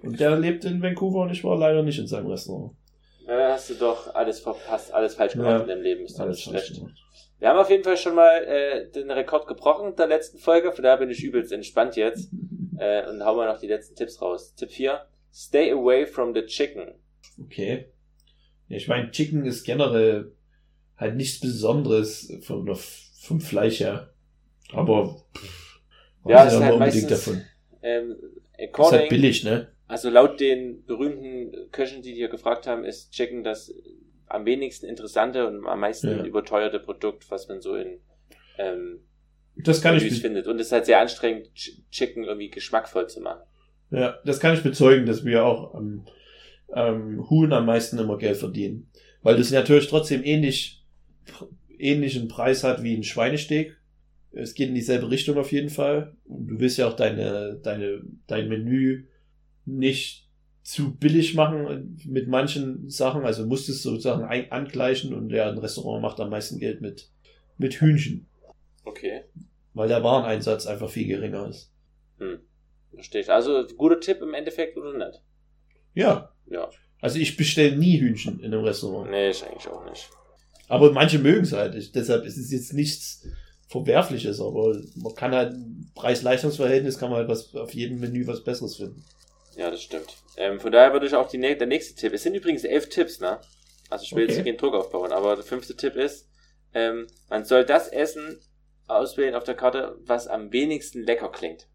[0.03, 2.73] Und der lebt in Vancouver und ich war leider nicht in seinem Restaurant.
[3.27, 5.61] Da hast du doch alles verpasst, alles falsch gemacht Ja.
[5.63, 6.05] in deinem Leben.
[6.05, 6.81] Ist Alles falsch schlecht.
[6.81, 6.95] gemacht.
[7.39, 10.83] Wir haben auf jeden Fall schon mal äh, den Rekord gebrochen der letzten Folge, von
[10.83, 12.31] daher bin ich übelst entspannt jetzt.
[12.83, 14.55] Äh, und hauen wir noch die letzten Tipps raus.
[14.55, 15.03] Tipp 4.
[15.33, 16.95] Stay away from the chicken.
[17.41, 17.87] Okay.
[18.69, 20.33] Ja, ich meine, Chicken ist generell
[20.97, 22.69] halt nichts Besonderes vom,
[23.21, 24.13] vom Fleisch her.
[24.73, 25.81] Aber pff,
[26.27, 27.43] Ja, ich ist halt unbedingt meistens- davon.
[27.83, 28.17] Ähm,
[28.59, 29.73] Ist halt billig, ne?
[29.89, 33.75] Also laut den berühmten Köchen, die hier gefragt haben, ist Chicken das
[34.27, 36.25] am wenigsten interessante und am meisten Ja.
[36.25, 37.99] überteuerte Produkt, was man so in
[38.59, 39.01] ähm,
[39.57, 40.47] Das kann ich, findet.
[40.47, 43.43] Und es ist halt sehr anstrengend, Ch- Chicken irgendwie geschmackvoll zu machen.
[43.91, 46.05] Ja, das kann ich bezeugen, dass wir auch am,
[46.73, 48.89] am Huhn am meisten immer Geld verdienen.
[49.23, 50.85] Weil das natürlich trotzdem ähnlich,
[51.79, 53.77] ähnlichen Preis hat wie ein Schweinesteak.
[54.33, 56.15] Es geht in dieselbe Richtung auf jeden Fall.
[56.25, 59.07] Und du willst ja auch deine, deine, dein Menü
[59.67, 60.29] nicht
[60.63, 63.25] zu billig machen mit manchen Sachen.
[63.25, 67.11] Also musst es sozusagen ein, angleichen und ja, ein Restaurant macht am meisten Geld mit,
[67.59, 68.27] mit Hühnchen.
[68.85, 69.25] Okay.
[69.75, 71.73] Weil der Wareneinsatz einfach viel geringer ist.
[72.95, 73.29] Verstehe.
[73.29, 75.21] Also guter Tipp im Endeffekt oder nicht?
[75.95, 76.33] Ja.
[76.47, 76.69] Ja.
[77.01, 79.11] Also ich bestelle nie Hühnchen in einem Restaurant.
[79.11, 80.09] Nee, ich eigentlich auch nicht.
[80.69, 81.75] Aber manche mögen es halt.
[81.75, 83.27] Ich, deshalb ist es jetzt nichts
[83.69, 85.55] Verwerfliches, aber man kann halt
[85.95, 89.05] Preis-Leistungs-Verhältnis kann man halt was auf jedem Menü was Besseres finden.
[89.57, 90.17] Ja, das stimmt.
[90.37, 92.13] Ähm, von daher würde ich auch die, der nächste Tipp.
[92.13, 93.41] Es sind übrigens elf Tipps, ne?
[93.89, 94.43] Also ich will jetzt Okay.
[94.45, 96.29] hier keinen Druck aufbauen, aber der fünfte Tipp ist,
[96.75, 98.41] ähm, man soll das Essen
[98.87, 101.69] auswählen auf der Karte, was am wenigsten lecker klingt.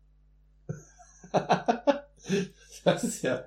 [2.83, 3.45] das ist ja,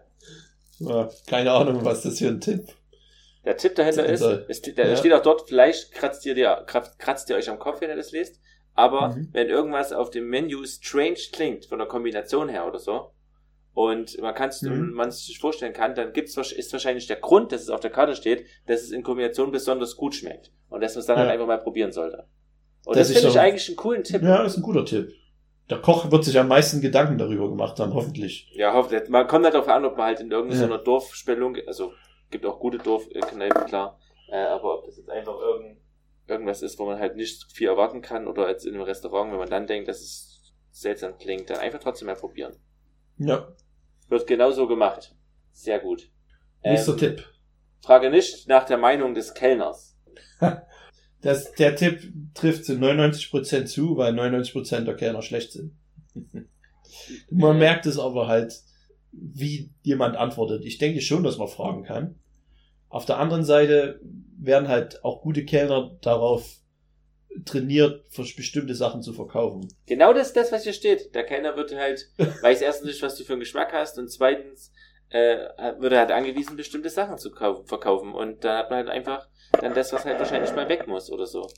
[0.79, 2.67] ja keine Ahnung, was das für ein Tipp.
[3.45, 4.97] Der Tipp dahinter ist, es, da Ja.
[4.97, 7.97] steht auch dort, vielleicht kratzt ihr, dir, kratzt, kratzt ihr euch am Kopf, wenn ihr
[7.97, 8.41] das lest,
[8.75, 9.29] aber Mhm.
[9.33, 13.13] wenn irgendwas auf dem Menü strange klingt, von der Kombination her oder so,
[13.75, 14.93] und man kann es Mhm.
[14.93, 18.17] man sich vorstellen kann, dann gibt's, ist wahrscheinlich der Grund, dass es auf der Karte
[18.17, 20.51] steht, dass es in Kombination besonders gut schmeckt.
[20.69, 21.23] Und dass man es dann Ja.
[21.23, 22.27] halt einfach mal probieren sollte.
[22.85, 24.23] Und Das das, ist finde ich eigentlich einen coolen Tipp.
[24.23, 25.13] Ja, ist ein guter Tipp.
[25.71, 28.51] Der Koch wird sich am meisten Gedanken darüber gemacht haben, hoffentlich.
[28.55, 29.09] Ja, hoffentlich.
[29.11, 30.79] Man kommt halt darauf an, ob man halt in irgendeiner Ja.
[30.79, 31.93] Dorfspelung, also
[32.31, 33.99] gibt auch gute Dorfkneipen, klar,
[34.31, 35.79] äh, aber ob das jetzt einfach irgend,
[36.27, 39.39] irgendwas ist, wo man halt nicht viel erwarten kann oder als in einem Restaurant, wenn
[39.39, 42.57] man dann denkt, dass es seltsam klingt, dann einfach trotzdem mal probieren.
[43.19, 43.49] Ja,
[44.09, 45.15] Wird genauso gemacht.
[45.53, 46.11] Sehr gut.
[46.63, 47.25] nächster Ähm, Tipp.
[47.83, 49.97] Frage nicht nach der Meinung des Kellners.
[51.23, 55.73] Das, der Tipp trifft zu 99% zu, weil 99% der Kellner schlecht sind.
[57.31, 58.63] Man merkt es aber halt,
[59.13, 60.65] wie jemand antwortet.
[60.65, 62.17] Ich denke schon, dass man fragen kann.
[62.89, 64.01] Auf der anderen Seite
[64.39, 66.59] werden halt auch gute Kellner darauf
[67.45, 69.69] trainiert, für bestimmte Sachen zu verkaufen.
[69.87, 71.15] Genau das ist das, was hier steht.
[71.15, 72.11] Der Kellner wird halt,
[72.43, 74.73] weiß erstens nicht, was du für einen Geschmack hast und zweitens
[75.11, 75.37] äh,
[75.79, 79.27] wird er halt angewiesen, bestimmte Sachen zu kaufen, verkaufen und dann hat man halt einfach
[79.61, 81.49] dann das, was halt wahrscheinlich mal weg muss oder so.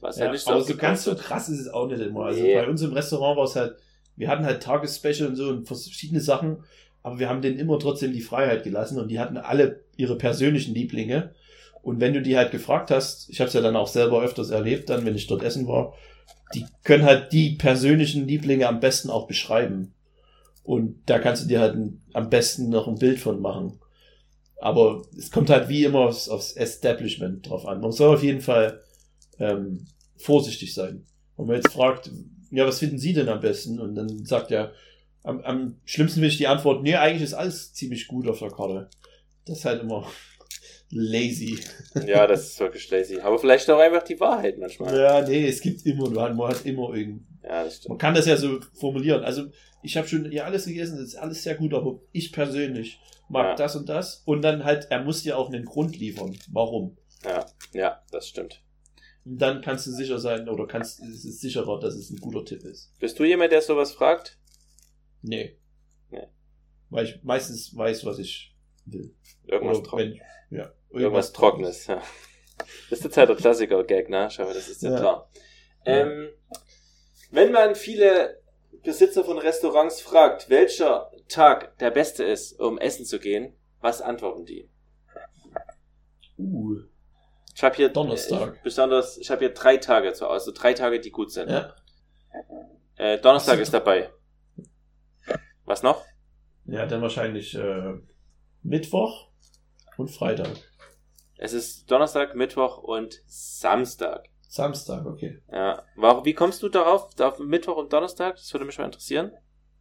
[0.00, 2.26] Was Ja, halt nicht so aber so ganz so krass ist es auch nicht immer.
[2.26, 2.54] Also Nee.
[2.54, 3.76] bei uns im Restaurant war es halt,
[4.16, 6.64] wir hatten halt Tagesspecial und so und verschiedene Sachen,
[7.02, 10.74] aber wir haben denen immer trotzdem die Freiheit gelassen und die hatten alle ihre persönlichen
[10.74, 11.34] Lieblinge.
[11.82, 14.50] Und wenn du die halt gefragt hast, ich habe es ja dann auch selber öfters
[14.50, 15.94] erlebt, dann, wenn ich dort essen war,
[16.54, 19.94] die können halt die persönlichen Lieblinge am besten auch beschreiben.
[20.66, 23.78] Und da kannst du dir halt ein, am besten noch ein Bild von machen.
[24.60, 27.80] Aber es kommt halt wie immer aufs, aufs Establishment drauf an.
[27.80, 28.80] Man soll auf jeden Fall
[29.38, 31.04] ähm, vorsichtig sein.
[31.36, 32.10] Und man jetzt fragt,
[32.50, 33.78] ja, was finden Sie denn am besten?
[33.78, 34.72] Und dann sagt er,
[35.22, 38.50] am, am schlimmsten will ich die Antwort, nee, eigentlich ist alles ziemlich gut auf der
[38.50, 38.88] Karte.
[39.44, 40.04] Das ist halt immer
[40.90, 41.60] lazy.
[42.04, 43.20] Ja, das ist wirklich lazy.
[43.20, 44.98] Aber vielleicht auch einfach die Wahrheit manchmal.
[44.98, 47.22] Ja, nee, es gibt immer, man hat immer irgend.
[47.44, 47.90] Ja, das stimmt.
[47.90, 49.22] Man kann das ja so formulieren.
[49.22, 49.44] Also,
[49.86, 53.46] ich habe schon ja alles gegessen, das ist alles sehr gut, aber ich persönlich mag
[53.46, 53.54] Ja.
[53.54, 54.22] das und das.
[54.26, 56.36] Und dann halt, er muss dir auch einen Grund liefern.
[56.50, 56.96] Warum?
[57.24, 58.62] Ja, ja, das stimmt.
[59.24, 62.44] Und dann kannst du sicher sein, oder kannst, es ist sicherer, dass es ein guter
[62.44, 62.92] Tipp ist.
[62.98, 64.38] Bist du jemand, der sowas fragt?
[65.22, 65.56] Nee.
[66.10, 66.26] Nee.
[66.90, 68.54] Weil ich meistens weiß, was ich
[68.84, 69.14] will.
[69.46, 70.18] Irgendwas Trockenes.
[70.50, 72.02] ja, Irgendwas Trockenes, ja.
[72.90, 74.28] Das ist jetzt halt der Klassiker-Gag, ne?
[74.30, 74.98] Schau mal, das ist ja, Ja.
[74.98, 75.30] klar.
[75.84, 76.28] Ähm,
[77.30, 78.40] wenn man viele
[78.86, 84.46] Besitzer von Restaurants fragt, welcher Tag der beste ist, um essen zu gehen, was antworten
[84.46, 84.70] die?
[86.38, 86.82] Uh,
[87.54, 88.56] Ich habe hier Donnerstag.
[88.56, 91.50] Äh, besonders, ich habe hier drei Tage zur Auswahl, also drei Tage, die gut sind.
[91.50, 91.74] ja.
[92.96, 94.10] Äh, Donnerstag ist dabei.
[95.64, 96.04] Was noch?
[96.66, 97.94] ja, dann wahrscheinlich äh,
[98.62, 99.30] Mittwoch
[99.96, 100.48] und Freitag.
[101.38, 104.28] Es ist Donnerstag, Mittwoch und Samstag.
[104.56, 105.38] Samstag, okay.
[105.52, 105.82] Ja.
[105.96, 108.36] Warum, wie kommst du darauf, auf Mittwoch und Donnerstag?
[108.36, 109.32] Das würde mich mal interessieren.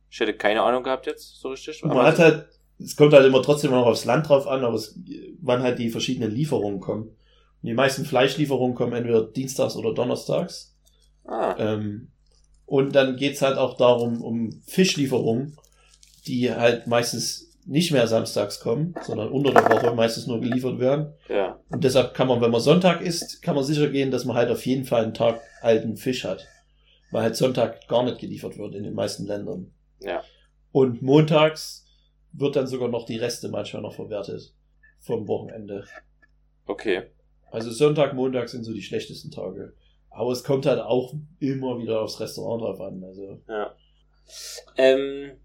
[0.10, 1.84] Ich hätte keine Ahnung gehabt jetzt, so richtig.
[1.84, 2.48] Man hat halt,
[2.80, 5.00] es kommt halt immer trotzdem noch aufs Land drauf an, aber es,
[5.42, 7.04] wann halt die verschiedenen Lieferungen kommen.
[7.08, 10.76] Und die meisten Fleischlieferungen kommen entweder dienstags oder donnerstags.
[11.26, 12.12] ah, Ähm,
[12.66, 15.58] und dann geht's halt auch darum, um Fischlieferungen,
[16.28, 21.14] die halt meistens nicht mehr samstags kommen, sondern unter der Woche meistens nur geliefert werden.
[21.28, 21.60] Ja.
[21.70, 24.52] Und deshalb kann man, wenn man Sonntag isst, kann man sicher gehen, dass man halt
[24.52, 26.48] auf jeden Fall einen Tag alten Fisch hat.
[27.12, 29.74] Weil halt Sonntag gar nicht geliefert wird in den meisten Ländern.
[30.00, 30.24] Ja.
[30.72, 31.88] Und montags
[32.34, 34.54] wird dann sogar noch die Reste manchmal noch verwertet
[35.00, 35.86] vom Wochenende.
[36.66, 37.04] Okay.
[37.52, 39.74] Also Sonntag, Montag sind so die schlechtesten Tage.
[40.10, 43.04] Aber es kommt halt auch immer wieder aufs Restaurant drauf an.
[43.04, 43.76] Also Ja.
[44.78, 45.38] Ähm,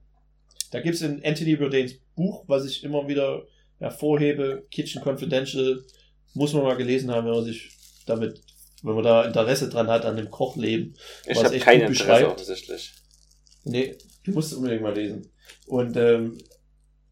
[0.70, 3.46] da gibt's in Anthony Bourdains Buch, was ich immer wieder
[3.78, 5.82] hervorhebe, Kitchen Confidential,
[6.34, 7.70] muss man mal gelesen haben, wenn man sich
[8.06, 8.40] damit,
[8.82, 10.94] wenn man da Interesse dran hat an dem Kochleben.
[11.26, 12.26] ich Was habe kein Interesse beschreibt.
[12.28, 12.92] offensichtlich.
[13.64, 15.28] Nee, du musst es unbedingt mal lesen.
[15.66, 16.38] Und ähm,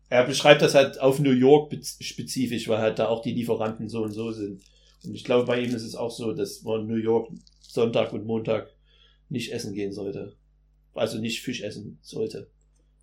[0.09, 4.03] er beschreibt das halt auf New York spezifisch, weil halt da auch die Lieferanten so
[4.03, 4.63] und so sind.
[5.05, 7.31] Und ich glaube, bei ihm ist es auch so, dass man in New York
[7.61, 8.75] Sonntag und Montag
[9.29, 10.37] nicht essen gehen sollte.
[10.95, 12.51] Also nicht Fisch essen sollte.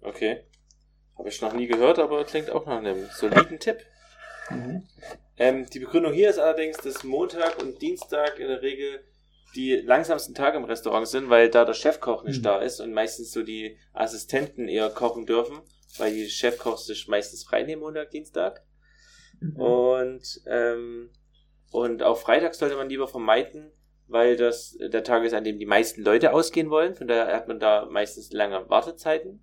[0.06, 0.44] Okay.
[1.18, 3.78] Habe ich noch nie gehört, aber klingt auch nach einem soliden Tipp.
[5.38, 9.04] Ähm, die Begründung hier ist allerdings, dass Montag und Dienstag in der Regel
[9.56, 12.44] die langsamsten Tage im Restaurant sind, weil da der Chefkoch nicht Mhm.
[12.44, 15.62] da ist und meistens so die Assistenten eher kochen dürfen,
[15.98, 18.64] weil die Chefkochs sich meistens frei nehmen Montag, Dienstag.
[19.56, 21.10] Und, ähm,
[21.72, 23.72] und auch Freitag sollte man lieber vermeiden,
[24.08, 26.96] weil das der Tag ist, an dem die meisten Leute ausgehen wollen.
[26.96, 29.42] Von daher hat man da meistens lange Wartezeiten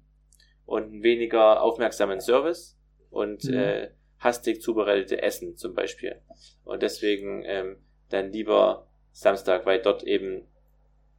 [0.66, 2.78] und weniger aufmerksamen Service
[3.10, 3.54] und Mhm.
[3.54, 3.88] äh,
[4.18, 6.16] hastig zubereitete Essen zum Beispiel.
[6.64, 7.76] Und deswegen ähm,
[8.08, 10.46] dann lieber Samstag, weil dort eben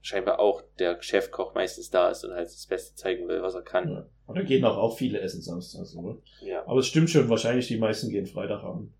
[0.01, 3.61] scheinbar auch der Chefkoch meistens da ist und halt das Beste zeigen will, was er
[3.61, 3.89] kann.
[3.89, 4.05] Ja.
[4.25, 6.17] Und da gehen auch, auch viele essen samstags, oder?
[6.41, 8.91] Ja, Aber es stimmt schon, wahrscheinlich die meisten gehen Freitagabend.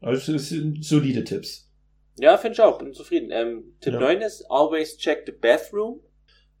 [0.00, 1.70] Also es sind solide Tipps.
[2.18, 3.30] ja finde ich auch, bin zufrieden.
[3.32, 4.00] Ähm, Tipp Ja.
[4.00, 6.00] 9 ist, always check the bathroom.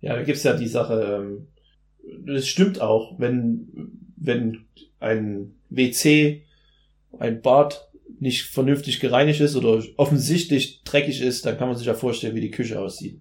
[0.00, 1.48] Ja, da gibt's ja die Sache, ähm,
[2.26, 3.68] das stimmt auch, wenn,
[4.16, 4.66] wenn
[5.00, 6.44] ein WC,
[7.18, 7.88] ein Bad
[8.18, 12.40] nicht vernünftig gereinigt ist oder offensichtlich dreckig ist, dann kann man sich ja vorstellen, wie
[12.40, 13.20] die Küche aussieht.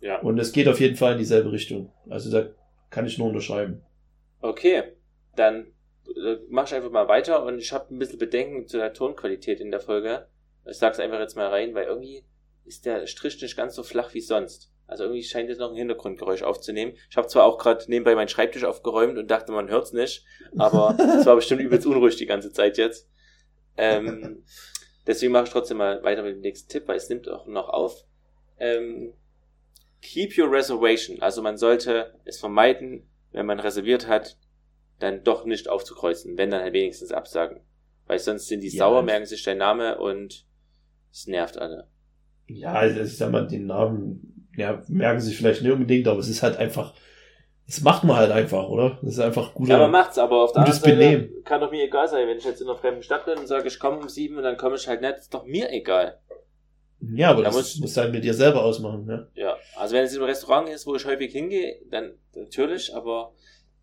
[0.00, 0.20] Ja.
[0.20, 1.92] Und es geht auf jeden Fall in dieselbe Richtung.
[2.08, 2.48] Also da
[2.90, 3.82] kann ich nur unterschreiben.
[4.40, 4.82] Okay,
[5.36, 5.66] dann
[6.06, 9.60] äh, mach ich einfach mal weiter und ich habe ein bisschen Bedenken zu der Tonqualität
[9.60, 10.26] in der Folge.
[10.68, 12.24] Ich sag's einfach jetzt mal rein, weil irgendwie
[12.64, 14.72] ist der Strich nicht ganz so flach wie sonst.
[14.90, 16.94] Also irgendwie scheint es noch ein Hintergrundgeräusch aufzunehmen.
[17.08, 20.24] Ich habe zwar auch gerade nebenbei meinen Schreibtisch aufgeräumt und dachte, man hört's nicht,
[20.58, 23.08] aber es war bestimmt übelst unruhig die ganze Zeit jetzt.
[23.76, 24.44] Ähm,
[25.06, 27.68] deswegen mache ich trotzdem mal weiter mit dem nächsten Tipp, weil es nimmt auch noch
[27.68, 28.04] auf.
[28.58, 29.14] Ähm,
[30.02, 31.22] keep your reservation.
[31.22, 34.38] Also man sollte es vermeiden, wenn man reserviert hat,
[34.98, 37.60] dann doch nicht aufzukreuzen, wenn dann halt wenigstens absagen.
[38.06, 38.86] Weil sonst sind die Ja.
[38.86, 40.46] sauer, merken sich dein Name und
[41.12, 41.86] es nervt alle.
[42.48, 46.28] Ja, also ich sag mal, den Namen, ja, merken sich vielleicht nicht unbedingt, aber es
[46.28, 46.94] ist halt einfach,
[47.66, 48.98] das macht man halt einfach, oder?
[49.02, 49.72] Das ist einfach guter.
[49.72, 51.44] Ja, man macht's, aber auf der anderen Seite Benehmen.
[51.44, 53.68] kann doch mir egal sein, wenn ich jetzt in einer fremden Stadt bin und sage,
[53.68, 56.18] ich komme um sieben und dann komme ich halt nicht, ist doch mir egal.
[57.14, 59.28] ja, aber Da das muss- muss halt mit dir selber ausmachen, ne?
[59.34, 63.32] Ja, also wenn es einem Restaurant ist, wo ich häufig hingehe, dann natürlich, aber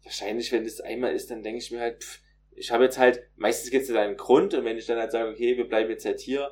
[0.03, 2.19] wahrscheinlich, wenn es einmal ist, dann denke ich mir halt, pff,
[2.55, 5.11] ich habe jetzt halt, meistens gibt es dann einen Grund und wenn ich dann halt
[5.11, 6.49] sage, okay, wir bleiben jetzt halt hier,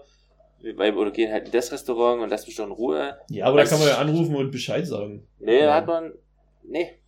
[0.74, 3.18] bleiben, oder gehen halt in das Restaurant und lass mich doch in Ruhe.
[3.30, 5.28] Ja, aber da Weiß kann man ja ich- anrufen und Bescheid sagen.
[5.40, 5.76] Nee, Ja.
[5.76, 6.14] hat man,
[6.64, 7.00] nee.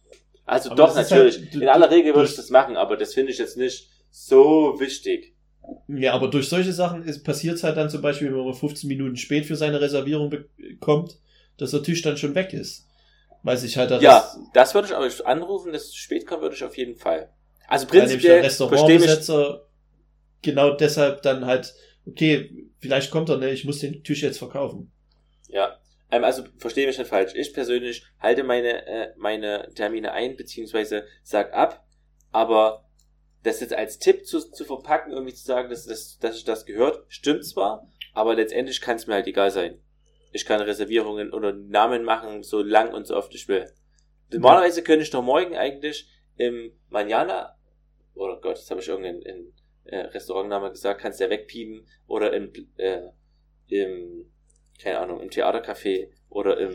[0.45, 1.37] Also Aber doch, ist natürlich.
[1.39, 3.89] halt- du- in aller Regel würde ich das machen, aber das finde ich jetzt nicht
[4.09, 5.33] so wichtig.
[5.89, 9.45] Ja, aber durch solche Sachen passiert halt dann zum Beispiel, wenn man 15 Minuten spät
[9.45, 11.17] für seine Reservierung bekommt,
[11.57, 12.87] dass der Tisch dann schon weg ist.
[13.43, 16.41] Weil sich halt da Ja, das- das würde ich aber anrufen, dass es spät kommt,
[16.41, 17.29] würde ich auf jeden Fall.
[17.67, 19.65] Also weil prinzipiell Restaurantbesitzer
[20.41, 21.73] genau deshalb dann halt,
[22.05, 24.91] okay, vielleicht kommt er, ne, ich muss den Tisch jetzt verkaufen.
[25.47, 25.79] Ja,
[26.11, 27.33] ähm, also verstehe mich nicht falsch.
[27.35, 31.85] Ich persönlich halte meine, äh, meine Termine ein, beziehungsweise sag ab,
[32.31, 32.85] aber
[33.43, 36.65] das jetzt als Tipp zu, zu verpacken, irgendwie zu sagen, dass, dass, dass ich das
[36.65, 39.79] gehört, stimmt zwar, aber letztendlich kann es mir halt egal sein.
[40.31, 43.71] Ich kann Reservierungen oder Namen machen, so lang und so oft ich will.
[44.31, 47.55] Normalerweise könnte ich doch morgen eigentlich im Manjana,
[48.13, 49.53] oder Gott, jetzt habe ich irgendeinen in,
[49.87, 53.01] äh, Restaurantname gesagt, kannst du ja wegpiepen, oder im, äh,
[53.67, 54.25] im
[54.81, 56.71] keine Ahnung, im Theatercafé oder im,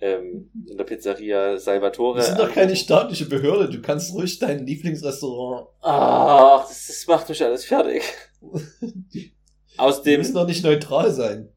[0.00, 2.16] ähm, in der Pizzeria Salvatore.
[2.18, 5.68] Wir sind doch keine staatliche Behörde, du kannst ruhig dein Lieblingsrestaurant.
[5.80, 8.02] Ach, das, das macht mich alles fertig.
[9.14, 9.32] Die
[9.78, 11.48] Außerdem, müssen doch nicht neutral sein.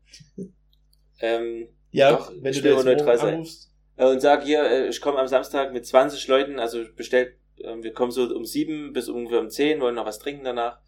[1.19, 3.33] ähm, Ja, Doch, wenn du da jetzt neutral sein.
[3.35, 3.71] anrufst.
[3.97, 7.35] äh, und sag hier, äh, ich komme am Samstag mit 20 Leuten, also bestellt,
[7.65, 10.79] äh, wir kommen so um sieben bis ungefähr um zehn, wollen noch was trinken danach.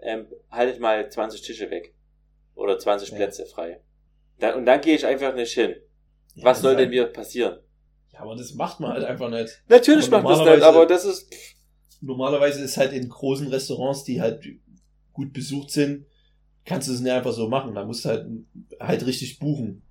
[0.00, 1.94] Ähm, haltet mal 20 Tische weg.
[2.54, 3.16] Oder 20 Ja.
[3.16, 3.80] Plätze frei.
[4.38, 5.76] Dann, und dann gehe ich einfach nicht hin.
[6.34, 7.58] Ja, Was soll denn mir passieren?
[8.12, 9.62] Ja, aber das macht man halt einfach nicht.
[9.68, 11.32] Natürlich Aber macht das nicht, aber das ist,
[12.00, 14.44] normalerweise ist halt in großen Restaurants, die halt
[15.12, 16.06] gut besucht sind,
[16.64, 17.74] kannst du es nicht einfach so machen.
[17.74, 18.26] Da musst du halt,
[18.80, 19.82] halt richtig buchen.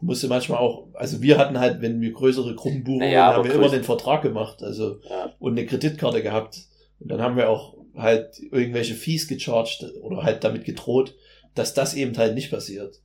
[0.00, 3.34] Du musst du manchmal auch, also wir hatten halt, wenn wir größere Gruppen buchen, Naja,
[3.34, 5.32] haben wir immer den Vertrag gemacht, also, Ja.
[5.38, 6.58] und eine Kreditkarte gehabt.
[7.00, 11.14] Und dann haben wir auch halt irgendwelche Fees gecharged oder halt damit gedroht,
[11.54, 13.00] dass das eben halt nicht passiert.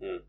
[0.00, 0.20] Hm.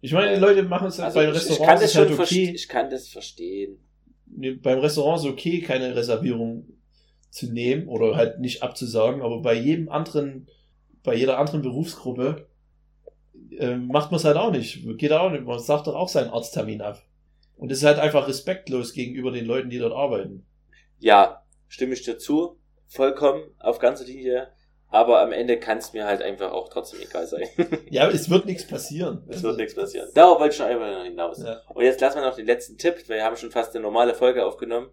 [0.00, 2.20] Ich meine, die Leute machen es Also bei ich, ich Restaurants kann das halt schon
[2.20, 2.52] okay.
[2.54, 3.78] Ich kann das verstehen.
[4.26, 6.66] Beim Restaurant ist okay, keine Reservierung
[7.30, 10.48] zu nehmen oder halt nicht abzusagen, aber bei jedem anderen,
[11.02, 12.48] bei jeder anderen Berufsgruppe
[13.58, 14.80] äh, macht man es halt auch nicht.
[14.98, 15.44] Geht auch nicht.
[15.44, 17.02] Man sagt doch auch seinen Arzttermin ab.
[17.56, 20.46] Und das ist halt einfach respektlos gegenüber den Leuten, die dort arbeiten.
[20.98, 22.58] Ja, stimme ich dir zu.
[22.88, 24.48] Vollkommen auf ganzer Linie.
[24.88, 27.48] Aber am Ende kann es mir halt einfach auch trotzdem egal sein.
[27.90, 29.24] Ja, es wird nichts passieren.
[29.28, 30.08] Es wird nichts passieren.
[30.14, 31.42] Darauf wollte ich schon noch hinaus.
[31.42, 31.62] Ja.
[31.70, 34.12] Und jetzt lassen wir noch den letzten Tipp, weil wir haben schon fast eine normale
[34.14, 34.90] Folge aufgenommen.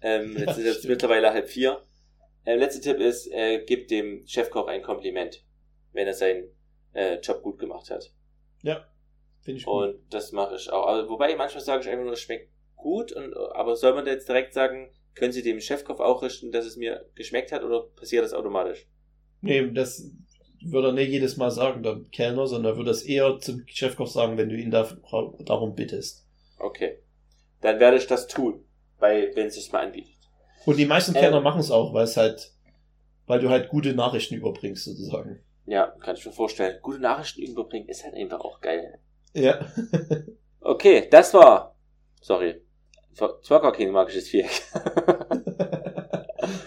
[0.00, 0.92] Ähm, jetzt Ja, ist jetzt stimmt.
[0.92, 1.82] mittlerweile halb vier.
[2.46, 5.44] Ähm, letzter Tipp ist, äh, gib dem Chefkoch ein Kompliment,
[5.92, 6.44] wenn er seinen
[6.96, 8.10] äh, Job gut gemacht hat.
[9.42, 9.74] Finde ich gut.
[9.74, 10.86] Und das mache ich auch.
[10.86, 13.12] Aber wobei manchmal sage ich einfach nur, es schmeckt gut.
[13.12, 16.66] Und, aber soll man da jetzt direkt sagen, können Sie dem Chefkoch auch richten, dass
[16.66, 18.88] es mir geschmeckt hat oder passiert das automatisch?
[19.40, 20.10] Nee, das
[20.60, 24.36] würde er nicht jedes Mal sagen, der Kellner, sondern würde es eher zum Chefkoch sagen,
[24.36, 24.90] wenn du ihn da,
[25.44, 26.26] darum bittest.
[26.58, 26.98] Okay.
[27.60, 28.64] Dann werde ich das tun,
[28.98, 30.14] bei, wenn es sich mal anbietet.
[30.64, 31.20] Und die meisten Ähm.
[31.20, 32.52] Kellner machen es auch, weil es halt,
[33.26, 35.40] weil du halt gute Nachrichten überbringst, sozusagen.
[35.66, 36.78] Ja, kann ich mir vorstellen.
[36.82, 38.98] Gute Nachrichten überbringen ist halt einfach auch geil.
[39.34, 39.66] Ja.
[40.60, 41.76] Okay, das war.
[42.20, 42.60] Sorry.
[43.48, 44.50] Gar kein magisches Viereck.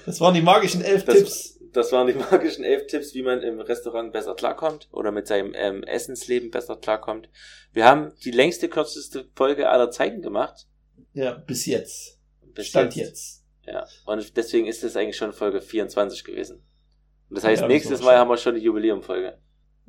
[0.06, 1.60] Das waren die magischen elf Das- Tipps.
[1.72, 5.54] Das waren die magischen elf Tipps, wie man im Restaurant besser klarkommt oder mit seinem
[5.56, 7.30] ähm, Essensleben besser klarkommt.
[7.74, 10.66] Wir haben die längste, kürzeste Folge aller Zeiten gemacht.
[11.14, 12.20] Ja, bis jetzt.
[12.56, 13.46] Bis Stand jetzt.
[13.66, 13.86] Ja.
[14.06, 16.64] Und deswegen ist es eigentlich schon Folge 24 gewesen.
[17.30, 19.38] Und das heißt, Ja, nächstes Mal haben wir schon die Jubiläumfolge.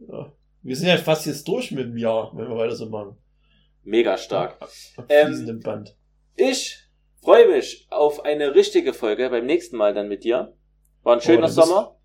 [0.08, 0.32] Ja.
[0.62, 3.16] Wir sind ja fast jetzt durch mit dem Jahr, wenn wir weiter so machen.
[3.82, 4.58] Mega stark.
[5.08, 5.96] Ähm, Band.
[6.36, 6.76] Ich
[7.22, 10.54] freue mich auf eine richtige Folge beim nächsten Mal dann mit dir.
[11.02, 11.96] War ein Oh, schöner musst- Sommer.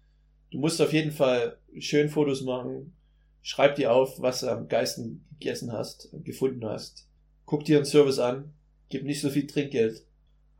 [0.51, 2.95] Du musst auf jeden Fall schön Fotos machen.
[3.41, 7.09] Schreib dir auf, was du am Geisten gegessen hast, gefunden hast.
[7.45, 8.53] Guck dir einen Service an.
[8.89, 10.05] Gib nicht so viel Trinkgeld.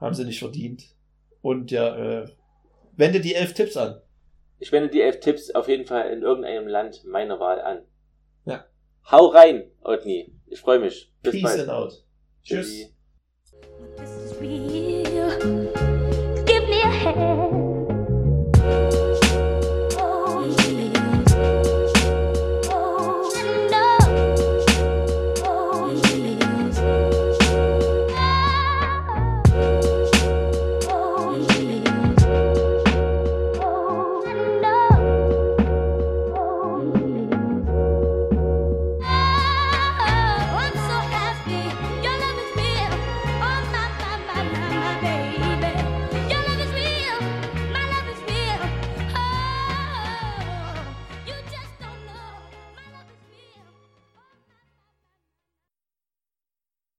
[0.02, 0.84] Haben sie nicht verdient.
[1.42, 2.28] Und ja, äh,
[2.98, 4.02] wende die elf Tipps an.
[4.60, 7.86] Ich wende die elf Tipps auf jeden Fall in irgendeinem Land meiner Wahl an.
[8.46, 8.66] Ja.
[9.12, 10.34] Hau rein, Otni.
[10.48, 11.14] Ich freue mich.
[11.22, 11.60] Bis Peace bald.
[11.62, 12.06] and out.
[12.44, 12.92] Tschüss.
[14.40, 14.65] Real.